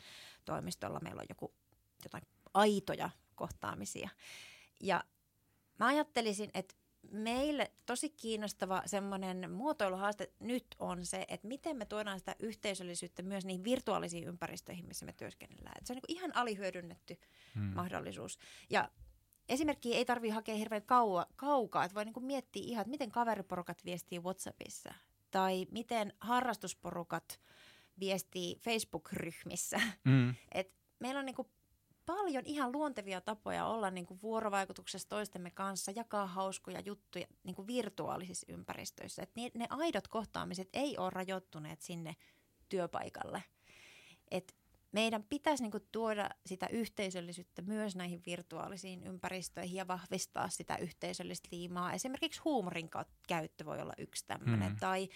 [0.44, 1.55] toimistolla meillä on joku
[2.05, 4.09] jotain aitoja kohtaamisia.
[4.80, 5.05] Ja
[5.78, 6.74] mä ajattelisin, että
[7.11, 13.44] meille tosi kiinnostava semmoinen muotoiluhaaste nyt on se, että miten me tuodaan sitä yhteisöllisyyttä myös
[13.44, 15.74] niihin virtuaalisiin ympäristöihin, missä me työskennellään.
[15.78, 17.20] Että se on niin ihan alihyödynnetty
[17.54, 17.62] hmm.
[17.62, 18.38] mahdollisuus.
[18.70, 18.90] Ja
[19.48, 23.84] esimerkki ei tarvitse hakea hirveän kaua, kaukaa, että voi niin miettiä ihan, että miten kaveriporukat
[23.84, 24.94] viestii WhatsAppissa
[25.30, 27.40] tai miten harrastusporukat
[27.98, 29.80] viestii Facebook-ryhmissä.
[30.04, 30.34] Mm.
[30.52, 31.48] Et meillä on niin kuin
[32.07, 37.66] paljon ihan luontevia tapoja olla niin kuin vuorovaikutuksessa toistemme kanssa, jakaa hauskoja juttuja niin kuin
[37.66, 39.22] virtuaalisissa ympäristöissä.
[39.22, 42.16] Et ne, ne aidot kohtaamiset ei ole rajoittuneet sinne
[42.68, 43.42] työpaikalle.
[44.30, 44.57] Et
[44.92, 51.48] meidän pitäisi niin kuin tuoda sitä yhteisöllisyyttä myös näihin virtuaalisiin ympäristöihin ja vahvistaa sitä yhteisöllistä
[51.52, 51.92] liimaa.
[51.92, 52.90] Esimerkiksi huumorin
[53.28, 54.78] käyttö voi olla yksi tämmöinen, mm.
[54.78, 55.09] tai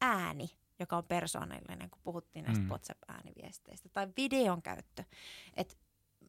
[0.00, 2.68] ääni, joka on persoonallinen, kun puhuttiin näistä mm.
[2.68, 5.04] WhatsApp-ääniviesteistä, tai videon käyttö.
[5.56, 5.74] Että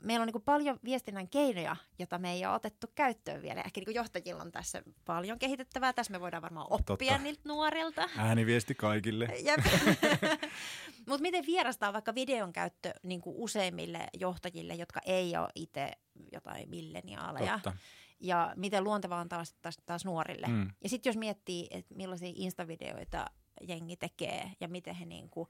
[0.02, 3.62] meillä on niin paljon viestinnän keinoja, joita me ei ole otettu käyttöön vielä.
[3.62, 5.94] Ehkä niin johtajilla on tässä paljon kehitettävää.
[5.94, 7.18] Tässä me voidaan varmaan oppia Totta.
[7.18, 8.10] niiltä nuorilta.
[8.18, 9.28] Ääniviesti kaikille.
[11.08, 15.92] Mutta miten vierastaa vaikka videon käyttö niin useimmille johtajille, jotka ei ole itse
[16.32, 17.60] jotain milleniaaleja?
[17.64, 17.78] Totta.
[18.20, 20.48] Ja miten luontevaa on taas, taas, taas nuorille.
[20.48, 20.72] Mm.
[20.84, 23.26] Ja sitten jos miettii, että millaisia instavideoita
[23.68, 25.50] jengi tekee ja miten he niin kuin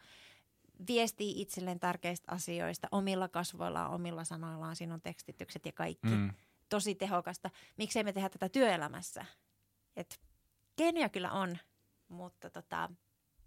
[0.88, 4.76] viestii itselleen tärkeistä asioista omilla kasvoillaan, omilla sanoillaan.
[4.76, 6.08] Siinä on tekstitykset ja kaikki.
[6.08, 6.34] Mm.
[6.70, 7.50] Tosi tehokasta.
[7.78, 9.26] Miksei me tehdä tätä työelämässä?
[9.96, 10.20] Et
[10.76, 11.58] keinoja kyllä on,
[12.08, 12.90] mutta tota,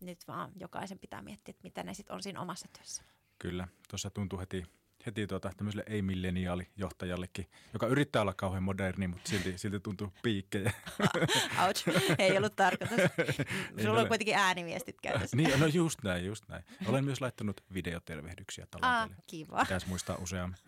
[0.01, 3.03] nyt vaan jokaisen pitää miettiä, että mitä ne sitten on siinä omassa työssä.
[3.39, 4.65] Kyllä, tuossa tuntuu heti
[5.07, 10.73] heti tuota, tämmöiselle ei-milleniaali-johtajallekin, joka yrittää olla kauhean moderni, mutta silti, silti tuntuu piikkejä.
[11.67, 11.89] Ouch,
[12.19, 12.99] ei ollut tarkoitus.
[13.83, 15.37] Sulla on kuitenkin ääniviestit käytössä.
[15.37, 16.65] niin, no just näin, just näin.
[16.87, 19.17] Olen myös laittanut videotervehdyksiä talenteille.
[19.19, 19.61] Ah, kiva.
[19.61, 20.59] Pitäisi muistaa useammin.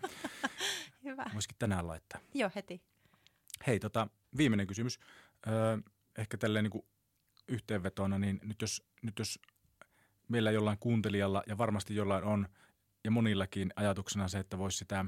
[1.04, 1.24] Hyvä.
[1.34, 2.20] Voisikin tänään laittaa.
[2.34, 2.82] Joo, heti.
[3.66, 4.98] Hei, tota, viimeinen kysymys.
[5.46, 5.78] Öö,
[6.18, 6.84] ehkä tälleen niin kuin
[7.48, 9.38] yhteenvetona, niin nyt jos, nyt jos
[10.28, 12.48] meillä jollain kuuntelijalla ja varmasti jollain on
[13.04, 15.04] ja monillakin ajatuksena se, että voisi sitä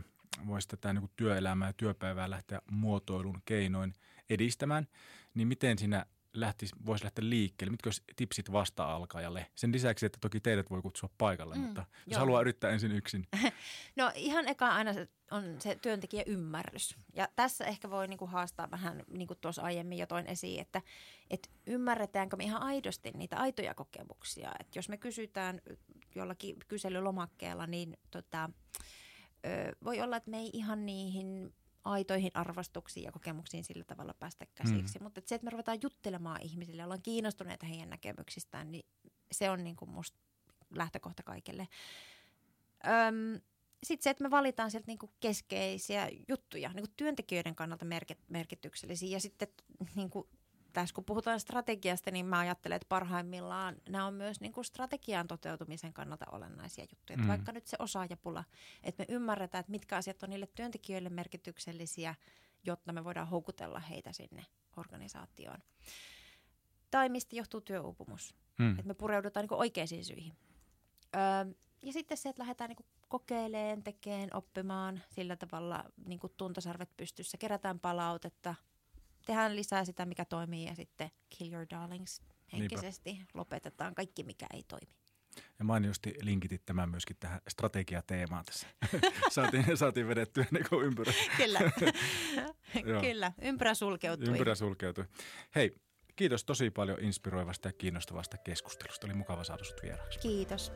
[0.47, 3.95] voisi tätä niin työelämää ja työpäivää lähteä muotoilun keinoin
[4.31, 4.87] edistämään,
[5.35, 7.71] niin miten siinä lähtisi, voisi lähteä liikkeelle?
[7.71, 9.47] Mitkä olisi tipsit vasta-alkajalle?
[9.55, 12.19] Sen lisäksi, että toki teidät voi kutsua paikalle, mm, mutta jos joo.
[12.19, 13.29] haluaa yrittää ensin yksin.
[13.97, 16.97] no ihan eka aina se on se työntekijä ymmärrys.
[17.15, 20.83] Ja tässä ehkä voi niinku haastaa vähän, niin kuin tuossa aiemmin jo toin esiin, että
[21.31, 24.53] et ymmärretäänkö me ihan aidosti niitä aitoja kokemuksia.
[24.61, 25.61] Et jos me kysytään
[26.17, 28.51] jollakin kyselylomakkeella, niin tota,
[29.47, 31.55] ö, voi olla, että me ei ihan niihin
[31.85, 34.99] aitoihin arvostuksiin ja kokemuksiin sillä tavalla päästä käsiksi.
[34.99, 35.03] Mm.
[35.03, 38.87] Mutta se, että me ruvetaan juttelemaan ihmisille, ollaan kiinnostuneita heidän näkemyksistään, niin
[39.33, 40.19] se on niin kuin musta
[40.75, 41.69] lähtökohta kaikille.
[42.87, 43.41] Öm,
[43.83, 47.87] sitten se, että me valitaan sieltä niin keskeisiä juttuja, niin työntekijöiden kannalta
[48.29, 49.49] merkityksellisiä ja sitten
[49.95, 50.29] niin kuin
[50.81, 55.29] tässä kun puhutaan strategiasta, niin mä ajattelen, että parhaimmillaan nämä on myös niin kuin strategian
[55.29, 57.19] toteutumisen kannalta olennaisia juttuja.
[57.19, 57.29] Mm.
[57.29, 58.45] Vaikka nyt se osaajapula,
[58.83, 62.15] että me ymmärretään, että mitkä asiat on niille työntekijöille merkityksellisiä,
[62.65, 64.47] jotta me voidaan houkutella heitä sinne
[64.77, 65.59] organisaatioon.
[66.91, 68.35] Tai mistä johtuu työuupumus.
[68.59, 68.71] Mm.
[68.71, 70.33] Että me pureudutaan niin oikeisiin syihin.
[71.17, 77.39] Öö, ja sitten se, että lähdetään niin kokeilemaan, tekemään, oppimaan sillä tavalla niin tuntosarvet pystyssä,
[77.39, 78.55] kerätään palautetta–
[79.27, 82.23] tehdään lisää sitä, mikä toimii ja sitten kill your darlings
[82.53, 83.13] henkisesti.
[83.13, 83.31] Niinpä.
[83.35, 84.93] Lopetetaan kaikki, mikä ei toimi.
[85.59, 88.67] Ja mainiosti linkitit tämän myöskin tähän strategiateemaan tässä.
[89.35, 91.13] saatiin, saatiin vedettyä niin ympyrä.
[91.37, 91.61] Kyllä,
[93.01, 93.33] kyllä.
[93.43, 94.29] Ympyrä sulkeutui.
[94.29, 95.05] Ympyrä sulkeutui.
[95.55, 95.77] Hei,
[96.17, 99.07] kiitos tosi paljon inspiroivasta ja kiinnostavasta keskustelusta.
[99.07, 100.19] Oli mukava saada sinut vieraaksi.
[100.19, 100.73] Kiitos.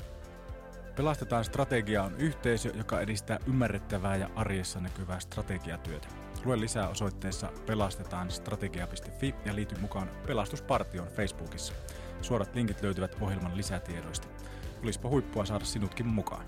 [0.97, 6.30] Pelastetaan strategia on yhteisö, joka edistää ymmärrettävää ja arjessa näkyvää strategiatyötä.
[6.45, 11.73] Lue lisää osoitteessa pelastetaan.strategia.fi ja liity mukaan Pelastuspartion Facebookissa.
[12.23, 14.29] Suorat linkit löytyvät ohjelman lisätiedoista.
[14.83, 16.47] Olisipa huippua saada sinutkin mukaan.